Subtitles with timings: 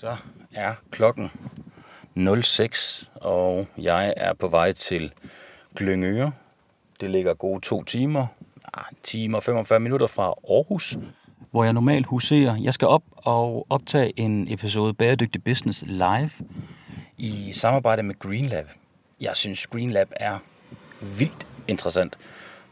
[0.00, 0.16] Så
[0.52, 1.30] er klokken
[2.42, 5.12] 06, og jeg er på vej til
[5.76, 6.32] Glyngøre.
[7.00, 8.26] Det ligger gode to timer,
[8.74, 10.98] ah, en time og 45 minutter fra Aarhus,
[11.50, 12.56] hvor jeg normalt huserer.
[12.56, 16.30] Jeg skal op og optage en episode Bæredygtig Business live
[17.18, 18.68] i samarbejde med Greenlab.
[19.20, 20.38] Jeg synes, Greenlab er
[21.00, 22.18] vildt interessant,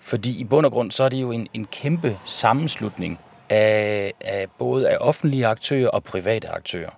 [0.01, 3.19] fordi i bund og grund så er det jo en, en kæmpe sammenslutning
[3.51, 6.98] af, af både af offentlige aktører og private aktører.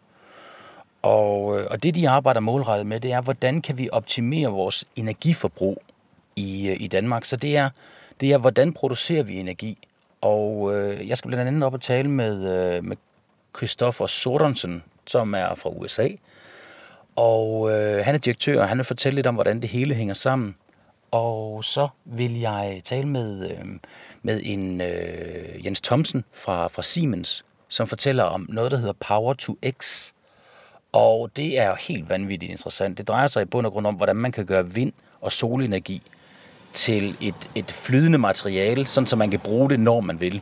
[1.03, 4.85] Og, øh, og det, de arbejder målrettet med, det er, hvordan kan vi optimere vores
[4.97, 5.83] energiforbrug
[6.37, 7.25] i, øh, i Danmark.
[7.25, 7.71] Så det er,
[8.21, 9.79] det er, hvordan producerer vi energi.
[10.21, 12.97] Og øh, jeg skal blandt andet op og tale med, øh, med
[13.57, 16.09] Christoffer Sorensen, som er fra USA.
[17.17, 20.15] Og øh, han er direktør, og han vil fortælle lidt om, hvordan det hele hænger
[20.15, 20.55] sammen.
[21.11, 23.67] Og så vil jeg tale med, øh,
[24.23, 29.35] med en øh, Jens Thomsen fra, fra Siemens, som fortæller om noget, der hedder Power
[29.35, 30.13] to X.
[30.93, 32.99] Og det er helt vanvittigt interessant.
[32.99, 36.03] Det drejer sig i bund og grund om, hvordan man kan gøre vind og solenergi
[36.73, 40.41] til et, et flydende materiale, sådan så man kan bruge det, når man vil.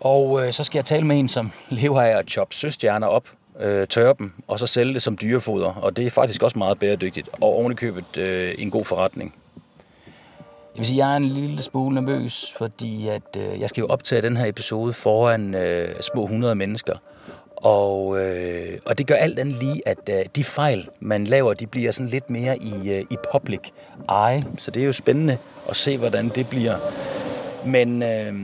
[0.00, 3.28] Og øh, så skal jeg tale med en, som lever af at choppe søstjerner op,
[3.60, 5.68] øh, tørre dem, og så sælge det som dyrefoder.
[5.68, 9.34] Og det er faktisk også meget bæredygtigt, og ovenikøbet øh, en god forretning.
[10.74, 13.86] Jeg vil sige, jeg er en lille smule nervøs, fordi at, øh, jeg skal jo
[13.86, 16.96] optage den her episode foran øh, små 100 mennesker.
[17.62, 21.66] Og, øh, og det gør alt andet lige, at øh, de fejl, man laver, de
[21.66, 23.60] bliver sådan lidt mere i, øh, i public
[24.08, 24.44] eye.
[24.58, 26.76] Så det er jo spændende at se, hvordan det bliver.
[27.66, 28.34] Men øh,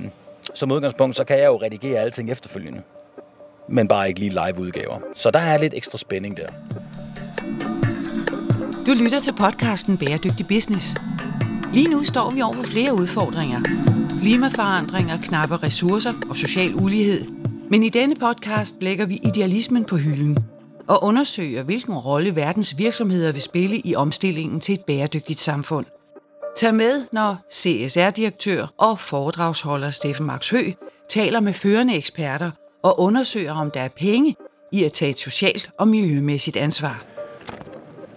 [0.54, 2.82] som udgangspunkt, så kan jeg jo redigere alting efterfølgende.
[3.68, 4.98] Men bare ikke lige live-udgaver.
[5.14, 6.48] Så der er lidt ekstra spænding der.
[8.86, 10.96] Du lytter til podcasten Bæredygtig Business.
[11.74, 13.60] Lige nu står vi over for flere udfordringer.
[14.20, 17.26] Klimaforandringer, knappe ressourcer og social ulighed–
[17.70, 20.38] men i denne podcast lægger vi idealismen på hylden
[20.88, 25.86] og undersøger, hvilken rolle verdens virksomheder vil spille i omstillingen til et bæredygtigt samfund.
[26.56, 30.72] Tag med, når CSR-direktør og foredragsholder Steffen Max Hø
[31.08, 32.50] taler med førende eksperter
[32.82, 34.36] og undersøger, om der er penge
[34.72, 37.04] i at tage et socialt og miljømæssigt ansvar.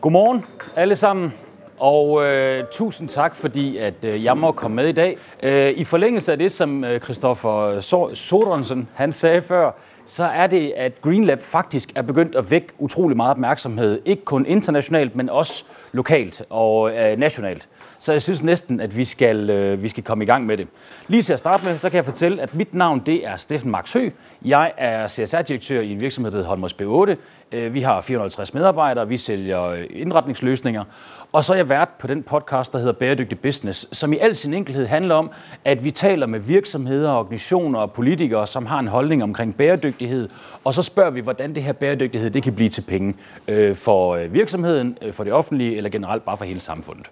[0.02, 0.46] Godmorgen
[0.76, 1.34] alle sammen.
[1.82, 5.18] Og øh, tusind tak, fordi at øh, jeg må komme med i dag.
[5.44, 7.80] Øh, I forlængelse af det, som øh, Christoffer
[8.14, 9.72] Sorensen han sagde før,
[10.06, 14.02] så er det, at Greenlab faktisk er begyndt at vække utrolig meget opmærksomhed.
[14.06, 17.70] Ikke kun internationalt, men også lokalt og øh, nationalt.
[18.02, 20.68] Så jeg synes næsten, at vi skal, øh, vi skal komme i gang med det.
[21.08, 23.72] Lige til at starte med, så kan jeg fortælle, at mit navn det er Steffen
[23.72, 24.10] Max Hø.
[24.46, 27.16] Jeg er CSR-direktør i en virksomhed, der hedder Holmers B8.
[27.52, 30.84] Øh, vi har 450 medarbejdere, vi sælger øh, indretningsløsninger.
[31.32, 34.36] Og så er jeg vært på den podcast, der hedder Bæredygtig Business, som i al
[34.36, 35.32] sin enkelhed handler om,
[35.66, 40.30] at vi taler med virksomheder, organisationer og politikere, som har en holdning omkring bæredygtighed,
[40.64, 43.16] og så spørger vi, hvordan det her bæredygtighed det kan blive til penge
[43.48, 47.08] øh, for øh, virksomheden, øh, for det offentlige eller generelt bare for hele samfundet.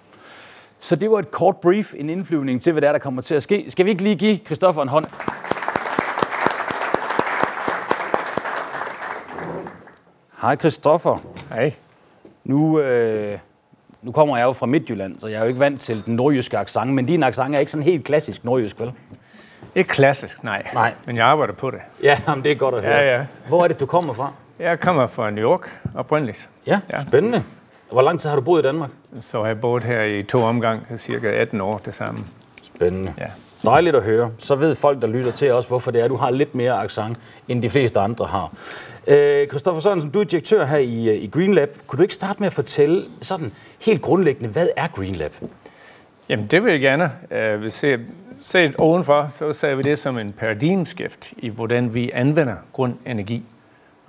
[0.79, 3.35] Så det var et kort brief, en indflyvning til, hvad der, er, der kommer til
[3.35, 3.65] at ske.
[3.67, 5.05] Skal vi ikke lige give Christoffer en hånd?
[10.41, 11.17] Hej Christoffer.
[11.53, 11.73] Hej.
[12.43, 13.39] Nu, øh,
[14.01, 16.57] nu kommer jeg jo fra Midtjylland, så jeg er jo ikke vant til den nordjyske
[16.57, 18.91] accent, men din accent er ikke sådan helt klassisk nordjysk, vel?
[19.75, 20.67] Ikke klassisk, nej.
[20.73, 20.93] Nej.
[21.05, 21.79] Men jeg arbejder på det.
[22.03, 22.95] Ja, jamen, det er godt at høre.
[22.95, 23.25] Ja, ja.
[23.47, 24.33] Hvor er det, du kommer fra?
[24.59, 26.49] Jeg kommer fra New York oprindeligt.
[26.67, 27.01] Ja, ja.
[27.01, 27.43] spændende.
[27.91, 28.89] Hvor lang tid har du boet i Danmark?
[29.19, 32.19] Så har jeg boet her i to omgang, cirka 18 år det samme.
[32.61, 33.13] Spændende.
[33.17, 33.25] Ja.
[33.63, 34.31] Dejligt at høre.
[34.37, 36.83] Så ved folk, der lytter til os, hvorfor det er, at du har lidt mere
[36.83, 37.17] accent,
[37.47, 38.51] end de fleste andre har.
[39.07, 41.77] Øh, Christoffer Sørensen, du er direktør her i, øh, i Greenlab.
[41.87, 45.33] Kunne du ikke starte med at fortælle sådan helt grundlæggende, hvad er Greenlab?
[46.29, 47.11] Jamen, det vil jeg gerne.
[47.55, 47.97] Uh, vi ser,
[48.41, 53.43] set ovenfor, så ser vi det som en paradigmskift i, hvordan vi anvender grøn energi.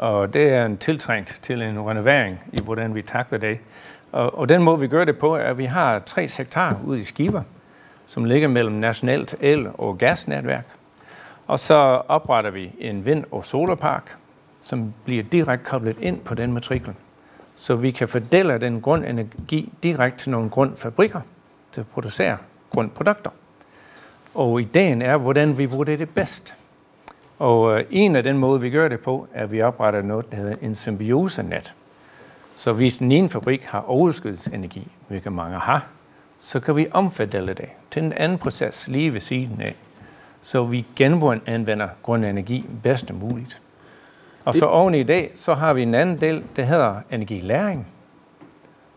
[0.00, 3.58] Og det er en tiltrængt til en renovering i, hvordan vi takler det.
[4.12, 6.98] Og, og den måde, vi gør det på, er, at vi har tre sektorer ude
[6.98, 7.42] i skiver,
[8.06, 10.66] som ligger mellem nationalt el- og gasnetværk.
[11.46, 11.74] Og så
[12.08, 14.16] opretter vi en vind- og solarpark,
[14.60, 16.94] som bliver direkte koblet ind på den matrikel.
[17.54, 21.20] Så vi kan fordele den grundenergi direkte til nogle grundfabrikker
[21.72, 22.36] til at producere
[22.70, 23.30] grundprodukter.
[24.34, 26.54] Og ideen er, hvordan vi bruger det, det bedst.
[27.40, 30.30] Og øh, en af den måde, vi gør det på, er, at vi opretter noget,
[30.30, 31.74] der hedder en symbiosenet.
[32.56, 35.86] Så hvis den ene fabrik har overskudsenergi, hvilket mange har,
[36.38, 39.74] så kan vi omfordele det til en anden proces lige ved siden af,
[40.40, 43.60] så vi genanvender grøn energi bedst muligt.
[44.44, 47.86] Og så oven i det, så har vi en anden del, der hedder energilæring.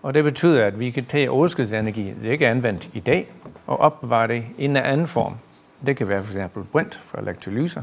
[0.01, 3.31] Og det betyder, at vi kan tage overskudsenergi, det ikke er anvendt i dag,
[3.67, 5.37] og opbevare det i en anden form.
[5.85, 7.81] Det kan være for eksempel brint for elektrolyser,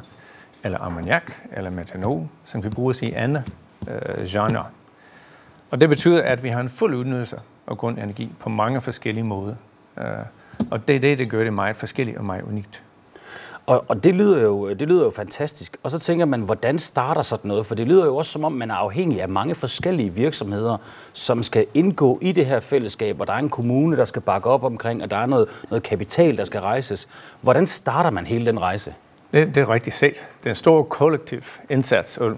[0.64, 3.42] eller ammoniak, eller metanol, som kan bruges i andre
[3.88, 4.64] øh, genre.
[5.70, 7.36] Og det betyder, at vi har en fuld udnyttelse
[7.66, 9.54] af grundenergi på mange forskellige måder.
[9.98, 10.04] Øh,
[10.70, 12.82] og det er det, der gør det meget forskelligt og meget unikt.
[13.66, 15.76] Og, og det, lyder jo, det lyder jo fantastisk.
[15.82, 17.66] Og så tænker man, hvordan starter sådan noget?
[17.66, 20.76] For det lyder jo også som om, man er afhængig af mange forskellige virksomheder,
[21.12, 24.50] som skal indgå i det her fællesskab, og der er en kommune, der skal bakke
[24.50, 27.08] op omkring, og der er noget, noget kapital, der skal rejses.
[27.40, 28.94] Hvordan starter man hele den rejse?
[29.32, 30.26] Det, det er rigtigt set.
[30.38, 32.36] Det er en stor kollektiv indsats, og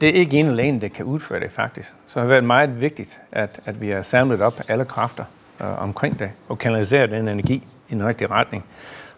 [0.00, 1.94] det er ikke en alene, der kan udføre det faktisk.
[2.06, 5.24] Så det har været meget vigtigt, at, at vi har samlet op alle kræfter
[5.60, 8.64] øh, omkring det, og kanaliseret den energi i den rigtige retning.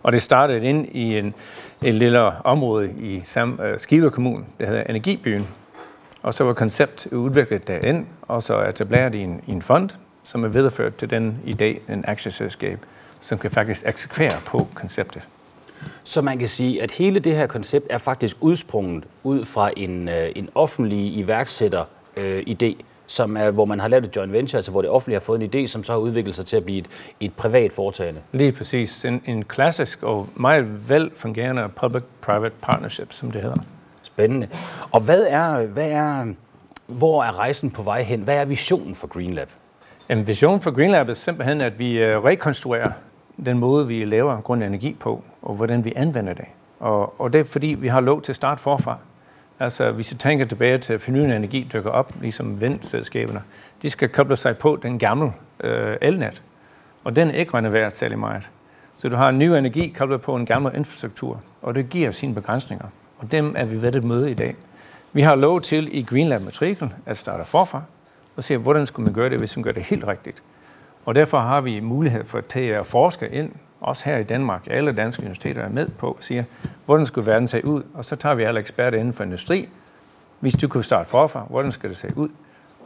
[0.03, 1.35] Og det startede ind i en,
[1.83, 5.49] en lille område i Sam, øh, Skive Kommune, der hedder Energibyen.
[6.23, 9.91] Og så var koncept udviklet derind, og så etableret i en, i en fond,
[10.23, 12.79] som er videreført til den idé, en aktieselskab,
[13.21, 15.29] som kan faktisk eksekvere på konceptet.
[16.05, 20.09] Så man kan sige, at hele det her koncept er faktisk udsprunget ud fra en,
[20.09, 21.85] øh, en offentlig iværksætter
[22.17, 25.15] øh, idé, som er, hvor man har lavet et joint venture, altså hvor det offentlige
[25.15, 26.87] har fået en idé, som så har udviklet sig til at blive et,
[27.21, 28.21] et privat foretagende.
[28.33, 29.05] Lige præcis.
[29.05, 33.57] En, en klassisk og meget velfungerende public-private partnership, som det hedder.
[34.03, 34.49] Spændende.
[34.93, 36.25] Og hvad er, hvad er,
[36.87, 38.21] hvor er rejsen på vej hen?
[38.21, 39.49] Hvad er visionen for GreenLab?
[40.09, 42.91] Jamen, visionen for GreenLab er simpelthen, at vi øh, rekonstruerer
[43.45, 46.45] den måde, vi laver grøn energi på, og hvordan vi anvender det.
[46.81, 48.99] Og, og det er fordi, vi har lov til at starte forfra.
[49.61, 53.43] Altså, hvis vi tænker tilbage til, at fornyende energi dykker op, ligesom vindselskaberne,
[53.83, 56.43] de skal koble sig på den gamle øh, elnet,
[57.05, 58.51] og den er ikke renoveret særlig meget.
[58.95, 62.35] Så du har en ny energi koblet på en gammel infrastruktur, og det giver sine
[62.35, 62.87] begrænsninger.
[63.19, 64.57] Og dem er vi ved at møde i dag.
[65.13, 67.83] Vi har lov til i Greenland Matrikel at starte forfra,
[68.37, 70.43] og se, hvordan skulle man gøre det, hvis man gør det helt rigtigt.
[71.07, 74.93] Og derfor har vi mulighed for at tage forske ind også her i Danmark, alle
[74.93, 76.45] danske universiteter er med på, siger,
[76.85, 77.83] hvordan skulle verden se ud?
[77.95, 79.69] Og så tager vi alle eksperter inden for industri.
[80.41, 82.29] Hvis du kunne starte forfra, hvordan skal det se ud?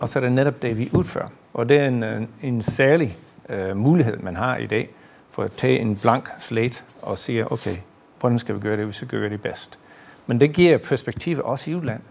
[0.00, 1.28] Og så er det netop det, vi udfører.
[1.55, 3.17] Og det er en, en særlig
[3.49, 4.90] uh, mulighed, man har i dag,
[5.31, 7.76] for at tage en blank slate og sige, okay,
[8.20, 9.78] hvordan skal vi gøre det, hvis vi gør det bedst?
[10.26, 12.05] Men det giver perspektiv også i udlandet.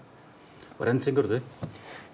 [0.78, 1.42] Hvordan tænker du det?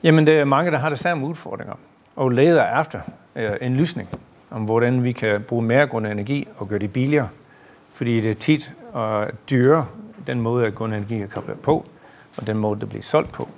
[0.04, 1.76] Jamen, det er mange, der har de samme udfordringer,
[2.16, 3.00] og leder efter
[3.36, 4.10] Øh, en lysning
[4.56, 7.30] om hvordan vi kan bruge mere grøn energi og gøre det billigere.
[7.92, 9.86] Fordi det er tit og dyre,
[10.28, 11.86] den måde, at grøn energi er koblet på,
[12.38, 13.50] og den måde, det bliver solgt på.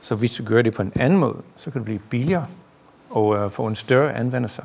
[0.00, 2.46] Så hvis du gør det på en anden måde, så kan det blive billigere
[3.10, 4.62] og uh, få en større anvendelse.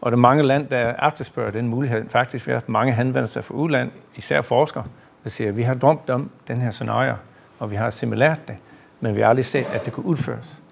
[0.00, 2.08] Og der er mange land, der efterspørger den mulighed.
[2.08, 4.84] Faktisk vi har mange henvendelser fra udland, især forskere,
[5.24, 7.16] der siger, at vi har drømt om den her scenarie,
[7.58, 8.56] og vi har simuleret det,
[9.00, 10.62] men vi har aldrig set, at det kunne udføres.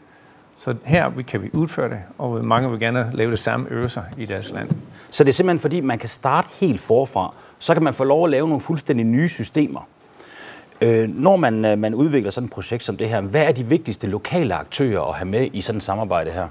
[0.56, 4.25] Så her kan vi udføre det, og mange vil gerne lave det samme øvelser i
[4.25, 4.71] deres land.
[5.11, 8.25] Så det er simpelthen fordi, man kan starte helt forfra, så kan man få lov
[8.25, 9.89] at lave nogle fuldstændig nye systemer.
[10.81, 13.65] Øh, når man, øh, man udvikler sådan et projekt som det her, hvad er de
[13.65, 16.49] vigtigste lokale aktører at have med i sådan et samarbejde her?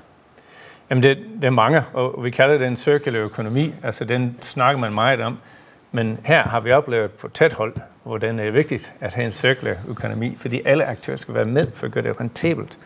[0.89, 4.79] Jamen det, det er mange, og vi kalder det en cirkulær økonomi, altså den snakker
[4.79, 5.37] man meget om.
[5.91, 9.31] Men her har vi oplevet på tæt hold, hvor det er vigtigt at have en
[9.31, 12.77] cirkulær økonomi, fordi alle aktører skal være med for at gøre det rentabelt.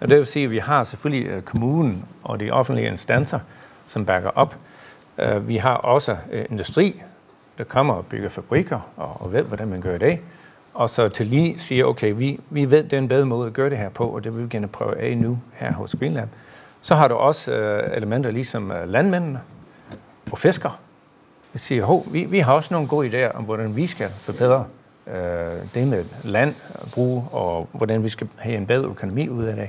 [0.00, 3.38] Og det vil sige, at vi har selvfølgelig øh, kommunen og de offentlige instanser,
[3.86, 4.56] som bakker op.
[5.18, 7.02] Øh, vi har også øh, industri,
[7.58, 10.18] der kommer og bygger fabrikker og ved, hvordan man gør det.
[10.74, 13.52] Og så til lige siger, okay, vi, vi ved, det er en bedre måde at
[13.52, 16.28] gøre det her på, og det vil vi gerne prøve af nu her hos Greenlab.
[16.80, 17.52] Så har du også
[17.94, 19.40] elementer ligesom landmændene
[20.32, 20.80] og fisker.
[21.52, 24.64] Vi siger, hov, vi, vi har også nogle gode idéer om, hvordan vi skal forbedre
[25.06, 25.14] øh,
[25.74, 29.68] det med landbrug, og hvordan vi skal have en bedre økonomi ud af det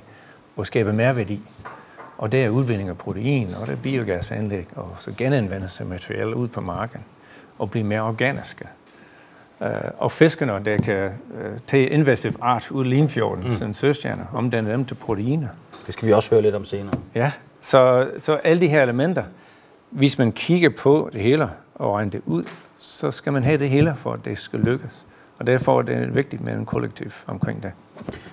[0.56, 1.42] og skabe mere værdi.
[2.18, 6.36] Og det er udvinding af protein, og det er biogasanlæg, og så genanvendelse af materiale
[6.36, 7.02] ud på marken,
[7.60, 8.66] og blive mere organiske.
[9.60, 9.68] Uh,
[9.98, 13.52] og fiskerne, der kan uh, tage invasive art ud i Limfjorden, mm.
[13.52, 15.48] sådan søstjerner, omdanne dem til proteiner.
[15.86, 16.96] Det skal vi også høre lidt om senere.
[17.16, 17.32] Ja,
[17.62, 19.24] så, så alle de her elementer,
[19.90, 22.44] hvis man kigger på det hele og regner det ud,
[22.78, 25.08] så skal man have det hele, for at det skal lykkes.
[25.42, 27.72] Og derfor er det vigtigt med en kollektiv omkring det.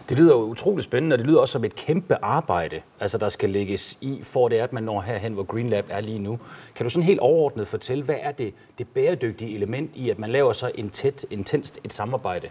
[0.08, 3.28] Det lyder jo utrolig spændende, og det lyder også som et kæmpe arbejde, altså der
[3.28, 6.18] skal lægges i, for det er, at man når herhen, hvor Green Lab er lige
[6.18, 6.38] nu.
[6.74, 10.30] Kan du sådan helt overordnet fortælle, hvad er det, det bæredygtige element i, at man
[10.30, 12.48] laver så en tæt, intenst et samarbejde?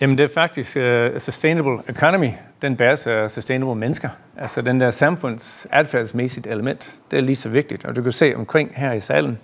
[0.00, 2.30] Jamen det er faktisk uh, sustainable economy,
[2.62, 4.08] den bæres af sustainable mennesker.
[4.36, 7.84] Altså den der samfunds adfærdsmæssigt element, det er lige så vigtigt.
[7.84, 9.38] Og du kan se omkring her i salen,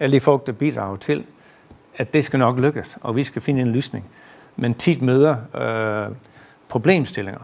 [0.00, 1.24] alle de folk, der bidrager til,
[1.96, 4.04] at det skal nok lykkes, og vi skal finde en løsning.
[4.56, 6.14] Men tit møder øh,
[6.68, 7.40] problemstillinger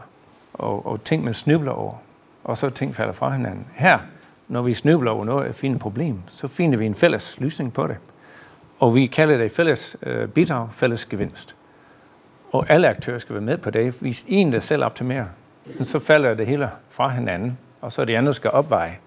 [0.53, 1.93] og, og ting, man snubler over,
[2.43, 3.65] og så ting falder fra hinanden.
[3.75, 3.99] Her,
[4.47, 7.87] når vi snubler over noget, finder et problem, så finder vi en fælles løsning på
[7.87, 7.97] det.
[8.79, 11.55] Og vi kalder det fælles øh, bidrag, fælles gevinst.
[12.51, 13.93] Og alle aktører skal være med på det.
[14.01, 15.25] Hvis en, der selv optimerer,
[15.83, 18.97] så falder det hele fra hinanden, og så er andet der skal opveje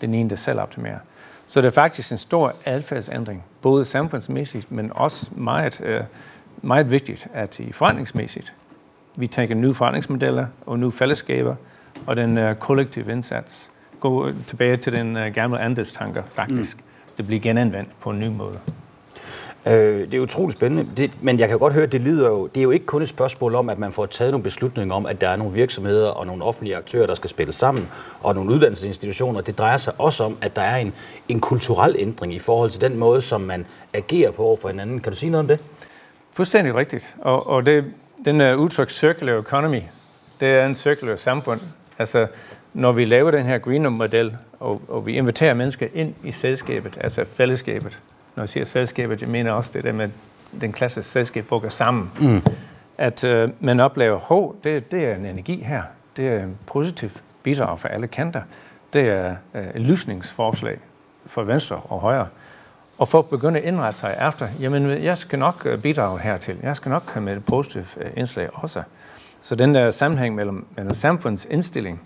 [0.00, 0.98] den ene, der selv optimerer.
[1.46, 6.02] Så det er faktisk en stor adfærdsændring, både samfundsmæssigt, men også meget, øh,
[6.62, 8.54] meget vigtigt, at i forretningsmæssigt,
[9.16, 11.54] vi tænker nye forretningsmodeller og nye fællesskaber,
[12.06, 13.70] og den uh, kollektive indsats.
[14.00, 16.76] Gå tilbage til den uh, gamle andelstanker, faktisk.
[16.76, 16.82] Mm.
[17.16, 18.58] Det bliver genanvendt på en ny måde.
[19.66, 22.46] Øh, det er utroligt spændende, det, men jeg kan godt høre, at det lyder jo,
[22.46, 25.06] det er jo ikke kun et spørgsmål om, at man får taget nogle beslutninger om,
[25.06, 27.88] at der er nogle virksomheder og nogle offentlige aktører, der skal spille sammen,
[28.22, 29.40] og nogle uddannelsesinstitutioner.
[29.40, 30.92] Det drejer sig også om, at der er en,
[31.28, 35.00] en kulturel ændring i forhold til den måde, som man agerer på over for hinanden.
[35.00, 35.60] Kan du sige noget om det?
[36.32, 37.16] Fuldstændig rigtigt.
[37.18, 37.84] Og, og det,
[38.24, 39.80] den uh, udtryk circular economy,
[40.40, 41.60] det er en circular samfund.
[41.98, 42.26] Altså,
[42.74, 47.24] når vi laver den her Greenum-model, og, og vi inviterer mennesker ind i selskabet, altså
[47.24, 48.00] fællesskabet,
[48.36, 50.08] når jeg siger selskabet, jeg mener også det der med
[50.60, 52.10] den klasse selskab, folk er sammen.
[52.20, 52.42] Mm.
[52.98, 55.82] At øh, man oplever, hov, det, det er en energi her.
[56.16, 57.10] Det er en positiv
[57.42, 58.42] bidrag for alle kanter.
[58.92, 60.78] Det er øh, et lysningsforslag
[61.26, 62.26] for venstre og højre.
[62.98, 66.56] Og folk begynder at indrette sig efter, jamen jeg skal nok øh, bidrage hertil.
[66.62, 68.82] Jeg skal nok komme med et positivt øh, indslag også.
[69.40, 72.02] Så den der sammenhæng mellem, mellem samfunds indstilling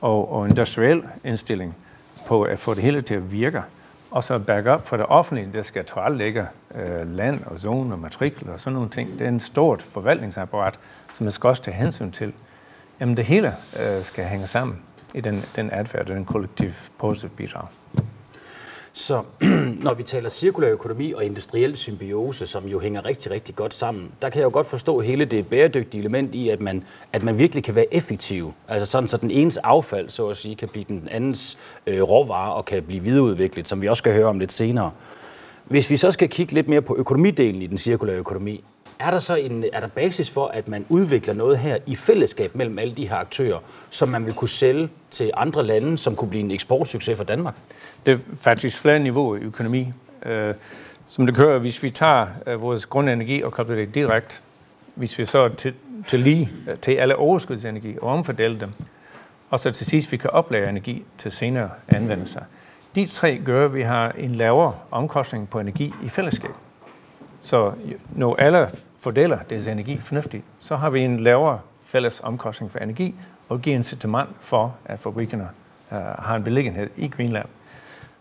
[0.00, 1.76] og, og industriel indstilling
[2.26, 3.62] på at få det hele til at virke,
[4.10, 8.50] og så backup for det offentlige, der skal tilrettelægge øh, land og zone og matrikel
[8.50, 9.18] og sådan nogle ting.
[9.18, 10.78] Det er en stort forvaltningsapparat,
[11.12, 12.32] som man skal også tage hensyn til.
[13.00, 14.82] Jamen det hele øh, skal hænge sammen
[15.14, 17.66] i den, den adfærd, den kollektiv positive bidrag.
[19.00, 19.22] Så
[19.86, 24.12] når vi taler cirkulær økonomi og industriel symbiose, som jo hænger rigtig, rigtig godt sammen,
[24.22, 27.38] der kan jeg jo godt forstå hele det bæredygtige element i, at man, at man
[27.38, 28.52] virkelig kan være effektiv.
[28.68, 32.54] Altså sådan, så den ens affald, så at sige, kan blive den andens øh, råvare
[32.54, 34.90] og kan blive videreudviklet, som vi også skal høre om lidt senere.
[35.64, 38.64] Hvis vi så skal kigge lidt mere på økonomidelen i den cirkulære økonomi,
[39.00, 42.54] er der så en, er der basis for, at man udvikler noget her i fællesskab
[42.54, 43.58] mellem alle de her aktører,
[43.90, 47.54] som man vil kunne sælge til andre lande, som kunne blive en eksportsucces for Danmark?
[48.06, 49.92] Det er faktisk flere niveauer i økonomi.
[50.26, 50.54] Øh,
[51.06, 54.40] som det kører, hvis vi tager øh, vores grundenergi og kobler det direkte,
[54.94, 55.74] hvis vi så til,
[56.06, 58.72] til lige øh, til alle overskudsenergi og omfordeler dem,
[59.50, 62.40] og så til sidst vi kan oplære energi til senere anvendelser.
[62.94, 66.50] De tre gør, at vi har en lavere omkostning på energi i fællesskab.
[67.40, 67.72] Så
[68.14, 73.14] når alle fordeler deres energi fornuftigt, så har vi en lavere fælles omkostning for energi,
[73.48, 75.48] og giver incitament for, at fabrikkerne
[75.90, 77.46] uh, har en beliggenhed i Greenland.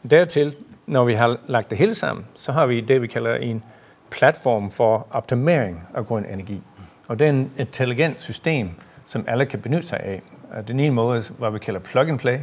[0.09, 3.63] Dertil, når vi har lagt det hele sammen, så har vi det, vi kalder en
[4.09, 6.61] platform for optimering af grøn energi.
[7.07, 8.69] Og det er en intelligent system,
[9.05, 10.21] som alle kan benytte sig af.
[10.67, 12.39] Den ene måde, hvad vi kalder plug and play.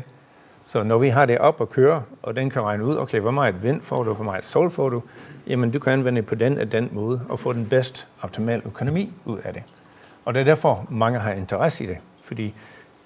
[0.64, 3.30] Så når vi har det op og køre, og den kan regne ud, okay, hvor
[3.30, 5.02] meget vind får du, hvor meget sol får du,
[5.46, 8.62] jamen du kan anvende det på den og den måde, og få den bedst optimale
[8.66, 9.62] økonomi ud af det.
[10.24, 12.54] Og det er derfor, mange har interesse i det, fordi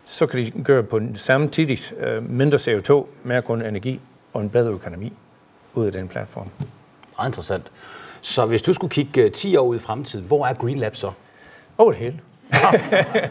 [0.05, 4.01] så kan de gøre på samtidig uh, mindre CO2, mere grøn energi
[4.33, 5.13] og en bedre økonomi
[5.75, 6.49] ud af den platform.
[7.19, 7.71] Meget interessant.
[8.21, 11.11] Så hvis du skulle kigge 10 år ud i fremtiden, hvor er Green Lab så?
[11.79, 12.21] Over det hele.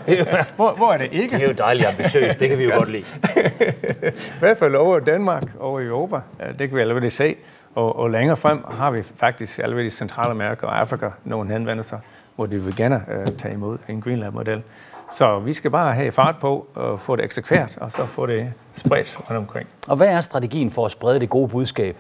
[0.06, 1.36] det er, hvor, hvor er det ikke?
[1.36, 3.04] Det er jo dejligt ambitiøst, det kan vi jo godt lide.
[4.36, 6.20] I hvert fald over Danmark, over Europa,
[6.60, 7.36] det kan vi allerede se.
[7.76, 11.98] Og, og længere frem har vi faktisk allerede i Centralamerika og Afrika nogle henvendelser,
[12.36, 14.64] hvor de vil gerne uh, tage imod en Greenland-model.
[15.12, 18.54] Så vi skal bare have fart på og få det eksekveret, og så få det
[18.74, 19.68] spredt rundt omkring.
[19.88, 21.98] Og hvad er strategien for at sprede det gode budskab?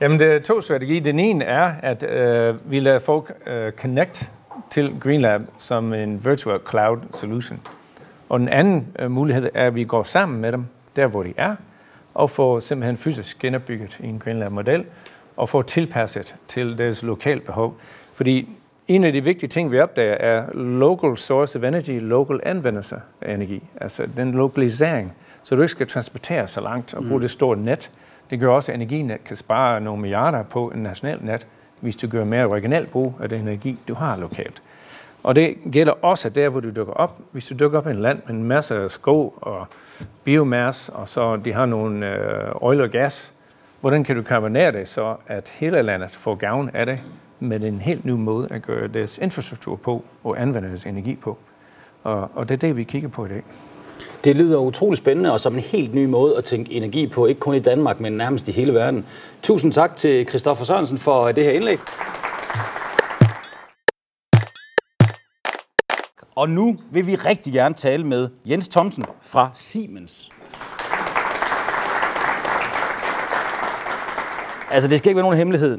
[0.00, 1.00] Jamen, der er to strategier.
[1.00, 4.32] Den ene er, at uh, vi lader folk uh, connect
[4.70, 7.60] til GreenLab som en virtual cloud solution.
[8.28, 11.34] Og den anden uh, mulighed er, at vi går sammen med dem, der hvor de
[11.36, 11.56] er,
[12.16, 14.84] og får simpelthen fysisk genopbygget en GreenLab-model,
[15.36, 17.76] og får tilpasset til deres lokale behov.
[18.12, 18.48] Fordi
[18.88, 23.34] en af de vigtige ting, vi opdager, er local source of energy, local anvendelse af
[23.34, 23.62] energi.
[23.80, 27.20] Altså den lokalisering, så du ikke skal transportere så langt og bruge mm.
[27.20, 27.90] det store net.
[28.30, 31.46] Det gør også, at energinet kan spare nogle milliarder på en national net,
[31.80, 34.62] hvis du gør mere original brug af den energi, du har lokalt.
[35.22, 37.20] Og det gælder også der, hvor du dukker op.
[37.32, 39.66] Hvis du dukker op i en land med en masse af skov og
[40.24, 43.32] biomasse, og så de har nogle øh, oil og gas,
[43.80, 46.98] hvordan kan du kombinere det så, at hele landet får gavn af det
[47.40, 51.38] med en helt ny måde at gøre deres infrastruktur på og anvende deres energi på?
[52.04, 53.42] Og, og det er det, vi kigger på i dag.
[54.24, 57.40] Det lyder utrolig spændende og som en helt ny måde at tænke energi på, ikke
[57.40, 59.06] kun i Danmark, men nærmest i hele verden.
[59.42, 61.78] Tusind tak til Christoffer Sørensen for det her indlæg.
[66.36, 70.30] Og nu vil vi rigtig gerne tale med Jens Thomsen fra Siemens.
[74.70, 75.78] Altså, det skal ikke være nogen hemmelighed.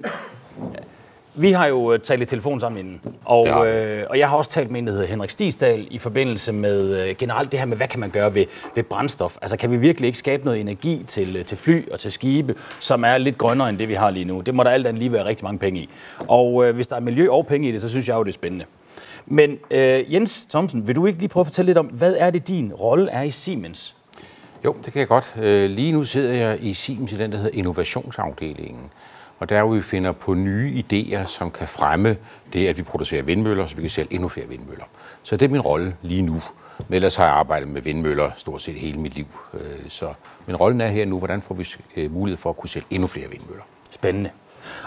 [1.35, 4.51] Vi har jo øh, talt i telefon sammen inden, og, øh, og jeg har også
[4.51, 7.77] talt med en, der hedder Henrik Stisdal, i forbindelse med øh, generelt det her med,
[7.77, 8.45] hvad kan man gøre ved,
[8.75, 9.37] ved brændstof?
[9.41, 12.55] Altså kan vi virkelig ikke skabe noget energi til, øh, til fly og til skibe,
[12.79, 14.41] som er lidt grønnere end det, vi har lige nu?
[14.41, 15.89] Det må der alt andet lige være rigtig mange penge i.
[16.27, 18.29] Og øh, hvis der er miljø og penge i det, så synes jeg jo, det
[18.29, 18.65] er spændende.
[19.29, 22.29] Men øh, Jens Thomsen, vil du ikke lige prøve at fortælle lidt om, hvad er
[22.29, 23.95] det, din rolle er i Siemens?
[24.65, 25.35] Jo, det kan jeg godt.
[25.37, 28.83] Øh, lige nu sidder jeg i Siemens i den, der hedder innovationsafdelingen.
[29.39, 32.17] Og der hvor vi finder på nye idéer, som kan fremme
[32.53, 34.85] det, at vi producerer vindmøller, så vi kan sælge endnu flere vindmøller.
[35.23, 36.41] Så det er min rolle lige nu.
[36.87, 39.25] Men ellers har jeg arbejdet med vindmøller stort set hele mit liv.
[39.53, 40.13] Øh, så
[40.45, 43.07] min rolle er her nu, hvordan får vi øh, mulighed for at kunne sælge endnu
[43.07, 43.63] flere vindmøller.
[43.89, 44.29] Spændende.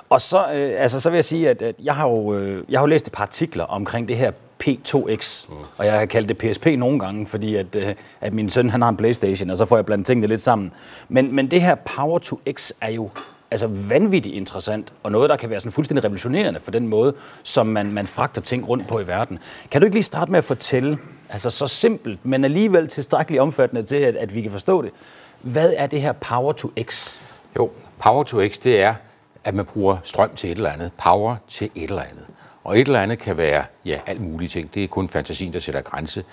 [0.08, 2.78] Og så, øh, altså, så vil jeg sige, at, at jeg, har jo, øh, jeg
[2.78, 4.30] har jo læst et par artikler omkring det her
[4.64, 5.56] P2X, mm.
[5.76, 8.82] og jeg har kaldt det PSP nogle gange, fordi at, øh, at min søn han
[8.82, 10.72] har en Playstation, og så får jeg blandt tingene lidt sammen.
[11.08, 13.10] Men, men det her Power to X er jo
[13.50, 17.66] altså vanvittigt interessant, og noget, der kan være sådan fuldstændig revolutionerende for den måde, som
[17.66, 19.38] man, man fragter ting rundt på i verden.
[19.70, 23.82] Kan du ikke lige starte med at fortælle, altså så simpelt, men alligevel tilstrækkeligt omfattende
[23.82, 24.90] til, at, at vi kan forstå det.
[25.40, 27.18] Hvad er det her Power to X?
[27.56, 28.94] Jo, Power to X, det er,
[29.44, 32.26] at man bruger strøm til et eller andet, power til et eller andet.
[32.64, 34.74] Og et eller andet kan være ja, alt muligt ting.
[34.74, 36.24] Det er kun fantasien, der sætter grænse.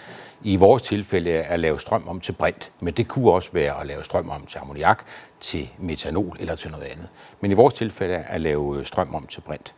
[0.43, 3.79] I vores tilfælde er at lave strøm om til brint, men det kunne også være
[3.81, 5.03] at lave strøm om til ammoniak,
[5.39, 7.07] til metanol eller til noget andet.
[7.41, 9.73] Men i vores tilfælde er at lave øh, strøm om til brint.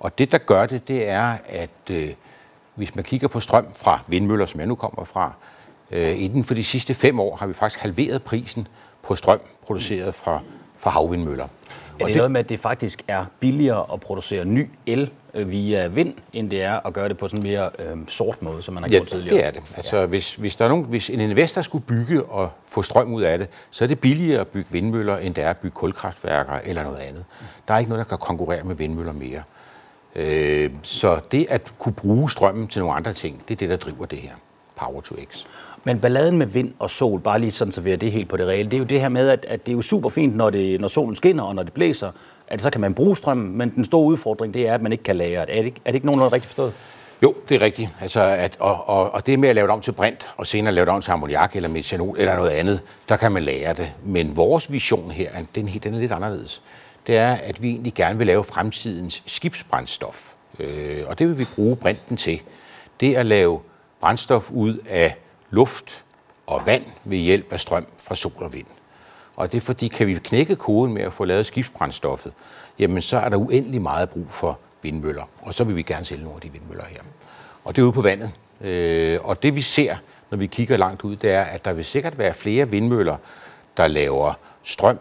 [0.00, 2.10] Og det, der gør det, det er, at øh,
[2.74, 5.32] hvis man kigger på strøm fra vindmøller, som jeg nu kommer fra,
[5.90, 8.68] øh, inden for de sidste fem år har vi faktisk halveret prisen
[9.02, 10.40] på strøm produceret fra,
[10.76, 11.48] fra havvindmøller.
[12.00, 15.50] Er det, det noget med, at det faktisk er billigere at producere ny el øh,
[15.50, 18.62] via vind, end det er at gøre det på sådan en mere øh, sort måde,
[18.62, 19.36] som man har ja, gjort tidligere?
[19.36, 19.62] det er det.
[19.76, 20.06] Altså, ja.
[20.06, 23.38] hvis, hvis, der er nogen, hvis en investor skulle bygge og få strøm ud af
[23.38, 26.82] det, så er det billigere at bygge vindmøller, end det er at bygge kulkraftværker eller
[26.82, 27.24] noget andet.
[27.68, 29.42] Der er ikke noget, der kan konkurrere med vindmøller mere.
[30.16, 33.76] Øh, så det at kunne bruge strømmen til nogle andre ting, det er det, der
[33.76, 34.32] driver det her.
[34.76, 35.44] Power to X.
[35.88, 38.36] Men balladen med vind og sol, bare lige sådan så vi er det helt på
[38.36, 40.36] det reelle, det er jo det her med, at, at det er jo super fint,
[40.36, 42.10] når, det, når solen skinner og når det blæser,
[42.48, 45.04] at så kan man bruge strømmen, men den store udfordring, det er, at man ikke
[45.04, 45.58] kan lære det.
[45.58, 46.72] Er det ikke, er det ikke nogenlunde rigtigt forstået?
[47.22, 47.88] Jo, det er rigtigt.
[48.00, 50.74] Altså at, og, og, og det med at lave det om til brint, og senere
[50.74, 53.92] lave det om til ammoniak eller metanol eller noget andet, der kan man lære det.
[54.04, 56.62] Men vores vision her, den, den er lidt anderledes.
[57.06, 60.32] Det er, at vi egentlig gerne vil lave fremtidens skibsbrændstof.
[60.58, 62.42] Øh, og det vil vi bruge brinten til.
[63.00, 63.60] Det at lave
[64.00, 65.16] brændstof ud af
[65.50, 66.04] luft
[66.46, 68.66] og vand ved hjælp af strøm fra sol og vind.
[69.36, 72.32] Og det er fordi, kan vi knække koden med at få lavet skibsbrændstoffet,
[72.78, 75.22] jamen så er der uendelig meget brug for vindmøller.
[75.42, 77.00] Og så vil vi gerne sælge nogle af de vindmøller her.
[77.64, 78.30] Og det er ude på vandet.
[78.60, 79.96] Øh, og det vi ser,
[80.30, 83.16] når vi kigger langt ud, det er, at der vil sikkert være flere vindmøller,
[83.76, 84.32] der laver
[84.62, 84.98] strøm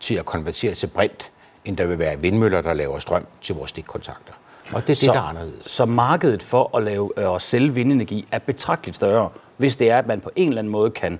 [0.00, 1.32] til at konvertere til brint,
[1.64, 4.32] end der vil være vindmøller, der laver strøm til vores stikkontakter.
[4.72, 5.70] Og det er så, det, der er anderledes.
[5.70, 9.98] Så markedet for at lave øh, og sælge vindenergi er betragteligt større, hvis det er,
[9.98, 11.18] at man på en eller anden måde kan,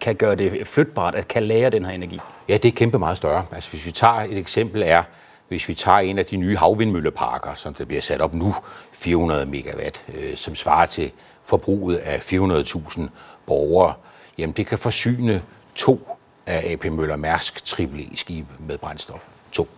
[0.00, 2.20] kan gøre det flytbart, at kan lære den her energi?
[2.48, 3.46] Ja, det er kæmpe meget større.
[3.52, 5.02] Altså hvis vi tager et eksempel er,
[5.48, 8.54] hvis vi tager en af de nye havvindmølleparker, som der bliver sat op nu,
[8.92, 11.10] 400 megawatt, øh, som svarer til
[11.44, 13.00] forbruget af 400.000
[13.46, 13.94] borgere,
[14.38, 15.42] jamen det kan forsyne
[15.74, 19.28] to af AP Møller Mærsk AAA-skibe med brændstof.
[19.52, 19.68] To.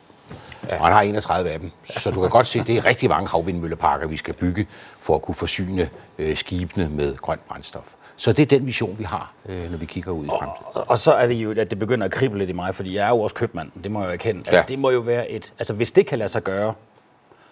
[0.68, 0.78] Ja.
[0.78, 1.70] Og han har 31 af dem.
[1.84, 4.66] Så du kan godt se, at det er rigtig mange havvindmølleparker, vi skal bygge
[5.00, 7.94] for at kunne forsyne øh, skibene med grønt brændstof.
[8.16, 10.66] Så det er den vision, vi har, øh, når vi kigger ud i fremtiden.
[10.74, 12.96] Og, og så er det jo, at det begynder at krible lidt i mig, fordi
[12.96, 14.42] jeg er jo også købmand, det må jeg jo erkende.
[14.46, 14.56] Ja.
[14.56, 16.74] Altså, det må jo være et, altså hvis det kan lade sig gøre,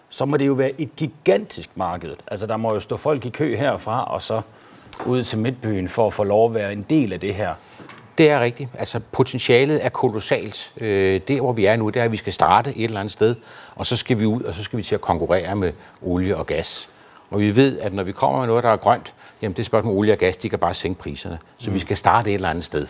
[0.09, 2.15] så må det jo være et gigantisk marked.
[2.27, 4.41] Altså der må jo stå folk i kø herfra, og så
[5.05, 7.53] ud til midtbyen for at få lov at være en del af det her.
[8.17, 8.69] Det er rigtigt.
[8.77, 10.73] Altså potentialet er kolossalt.
[10.77, 13.13] Øh, det, hvor vi er nu, det er, at vi skal starte et eller andet
[13.13, 13.35] sted,
[13.75, 16.45] og så skal vi ud, og så skal vi til at konkurrere med olie og
[16.45, 16.89] gas.
[17.29, 19.97] Og vi ved, at når vi kommer med noget, der er grønt, jamen det spørgsmål
[19.97, 21.37] olie og gas, de kan bare sænke priserne.
[21.57, 21.73] Så mm.
[21.73, 22.87] vi skal starte et eller andet sted.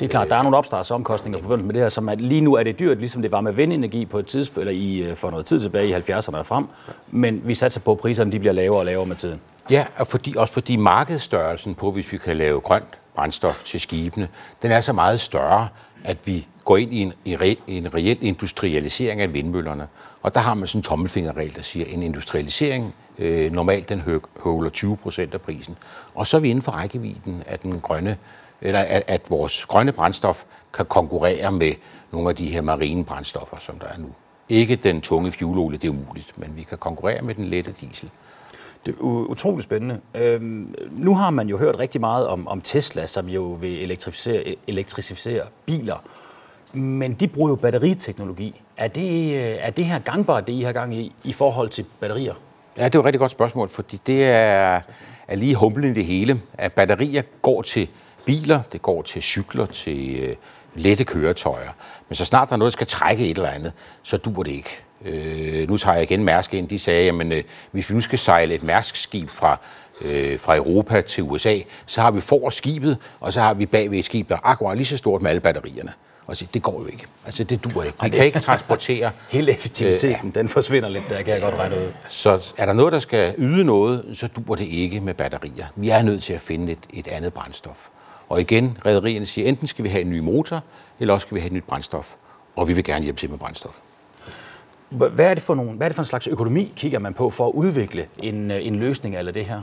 [0.00, 2.54] Det er klart, der er nogle opstartsomkostninger forbundet med det her, som at lige nu
[2.54, 5.30] er det dyrt, ligesom det var med vindenergi på et tidspunkt, eller i, øh, for
[5.30, 6.66] noget tid tilbage i 70'erne og frem.
[7.10, 9.40] Men vi satser på, at priserne de bliver lavere og lavere med tiden.
[9.70, 14.28] Ja, og fordi, også fordi markedsstørrelsen på, hvis vi kan lave grønt brændstof til skibene,
[14.62, 15.68] den er så meget større,
[16.04, 19.86] at vi går ind i en, i re, en reel industrialisering af vindmøllerne.
[20.22, 24.02] Og der har man sådan en tommelfingerregel, der siger, at en industrialisering øh, normalt den
[24.44, 25.76] høvler 20 procent af prisen.
[26.14, 28.16] Og så er vi inden for rækkevidden af den grønne,
[28.60, 30.44] eller at, at vores grønne brændstof
[30.74, 31.72] kan konkurrere med
[32.12, 34.08] nogle af de her marine brændstoffer, som der er nu.
[34.48, 38.10] Ikke den tunge fuelolie, det er umuligt, men vi kan konkurrere med den lette diesel.
[38.86, 40.00] Det er utroligt spændende.
[40.14, 44.42] Øhm, nu har man jo hørt rigtig meget om, om Tesla, som jo vil elektrificere,
[44.42, 46.04] e-, elektrificere biler.
[46.72, 48.62] Men de bruger jo batteriteknologi.
[48.76, 51.84] Er det, øh, er det her gangbart, det I har gang i, i forhold til
[52.00, 52.34] batterier?
[52.78, 54.80] Ja, det er jo et rigtig godt spørgsmål, fordi det er,
[55.28, 56.40] er lige humlen i det hele.
[56.58, 57.88] At batterier går til
[58.24, 60.36] biler, det går til cykler, til øh,
[60.74, 61.70] lette køretøjer.
[62.08, 64.52] Men så snart der er noget, der skal trække et eller andet, så dur det
[64.52, 64.82] ikke.
[65.04, 66.68] Øh, nu tager jeg igen Mærsk ind.
[66.68, 69.58] De sagde, at øh, hvis vi nu skal sejle et Mærsk-skib fra,
[70.00, 73.98] øh, fra Europa til USA, så har vi for skibet, og så har vi bagved
[73.98, 75.92] et skib, der er akkurat lige så stort med alle batterierne.
[76.26, 77.06] Og sige, det går jo ikke.
[77.26, 77.98] Altså, det dur ikke.
[78.02, 79.10] Vi kan ikke transportere...
[79.30, 81.92] Hele effektiviteten, øh, den forsvinder lidt, der kan jeg godt regne ud.
[82.08, 85.66] Så er der noget, der skal yde noget, så dur det ikke med batterier.
[85.76, 87.88] Vi er nødt til at finde et, et andet brændstof.
[88.28, 90.62] Og igen, rædderierne siger, enten skal vi have en ny motor,
[91.00, 92.14] eller også skal vi have et nyt brændstof.
[92.56, 93.74] Og vi vil gerne hjælpe til med brændstof.
[94.90, 97.30] Hvad er det for, nogle, hvad er det for en slags økonomi, kigger man på
[97.30, 99.62] for at udvikle en, en løsning af det her?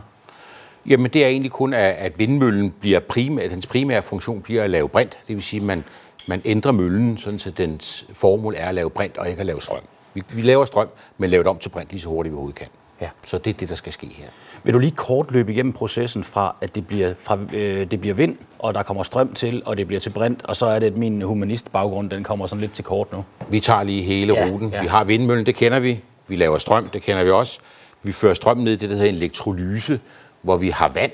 [0.86, 4.70] Jamen, det er egentlig kun, at vindmøllen bliver primær, at dens primære funktion bliver at
[4.70, 5.20] lave brint.
[5.28, 5.84] Det vil sige, at man,
[6.28, 9.62] man ændrer møllen, sådan så dens formål er at lave brint og ikke at lave
[9.62, 9.82] strøm.
[10.14, 10.88] Vi, vi laver strøm,
[11.18, 12.68] men laver det om til brint lige så hurtigt vi overhovedet kan.
[13.02, 13.10] Ja.
[13.26, 14.28] Så det er det, der skal ske her.
[14.68, 18.16] Vil du lige kort løbe igennem processen fra, at det bliver, fra, øh, det bliver
[18.16, 20.88] vind, og der kommer strøm til, og det bliver til brint, og så er det,
[20.88, 23.26] at min humanist baggrund, den kommer sådan lidt til kort nu.
[23.50, 24.70] Vi tager lige hele ja, ruten.
[24.70, 24.82] Ja.
[24.82, 26.02] Vi har vindmøllen, det kender vi.
[26.28, 27.60] Vi laver strøm, det kender vi også.
[28.04, 30.00] Vi fører strøm ned i det, der hedder elektrolyse,
[30.42, 31.12] hvor vi har vand,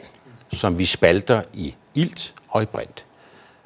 [0.53, 3.05] som vi spalter i ilt og i brint.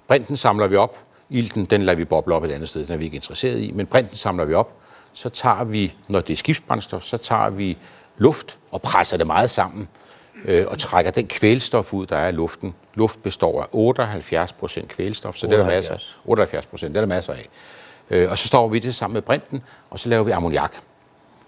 [0.08, 0.97] Brinten samler vi op.
[1.30, 3.71] Ilten, den lader vi boble op et andet sted, den er vi ikke interesseret i,
[3.71, 4.73] men brinten samler vi op.
[5.13, 7.78] Så tager vi, når det er skibsbrændstof, så tager vi
[8.17, 9.88] luft og presser det meget sammen
[10.45, 12.75] øh, og trækker den kvælstof ud, der er i luften.
[12.95, 15.86] Luft består af 78 procent kvælstof, så 78.
[15.86, 17.49] det er der masser, 78 procent, det er der masser af.
[18.10, 20.75] Øh, og så står vi det sammen med brinten, og så laver vi ammoniak.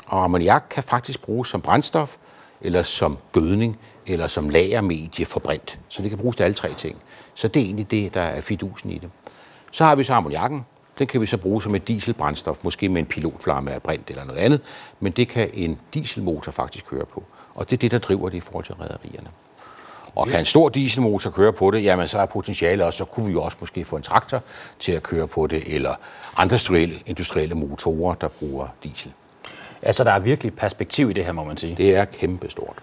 [0.08, 2.16] Og ammoniak kan faktisk bruges som brændstof,
[2.62, 5.80] eller som gødning, eller som lagermedie for brint.
[5.90, 6.98] Så det kan bruges til alle tre ting.
[7.34, 9.10] Så det er egentlig det, der er fidusen i det.
[9.72, 10.66] Så har vi så ammoniakken,
[11.00, 14.26] den kan vi så bruge som et dieselbrændstof, måske med en pilotflamme af brint eller
[14.26, 14.62] noget andet,
[15.00, 17.24] men det kan en dieselmotor faktisk køre på.
[17.56, 19.30] Og det er det, der driver det i forhold til rædderierne.
[20.16, 23.26] Og kan en stor dieselmotor køre på det, jamen så er potentialet også, så kunne
[23.26, 24.44] vi jo også måske få en traktor
[24.80, 25.96] til at køre på det, eller
[26.38, 26.60] andre
[27.06, 29.12] industrielle motorer, der bruger diesel.
[29.82, 31.76] Altså, der er virkelig perspektiv i det her, må man sige.
[31.76, 32.78] Det er kæmpestort.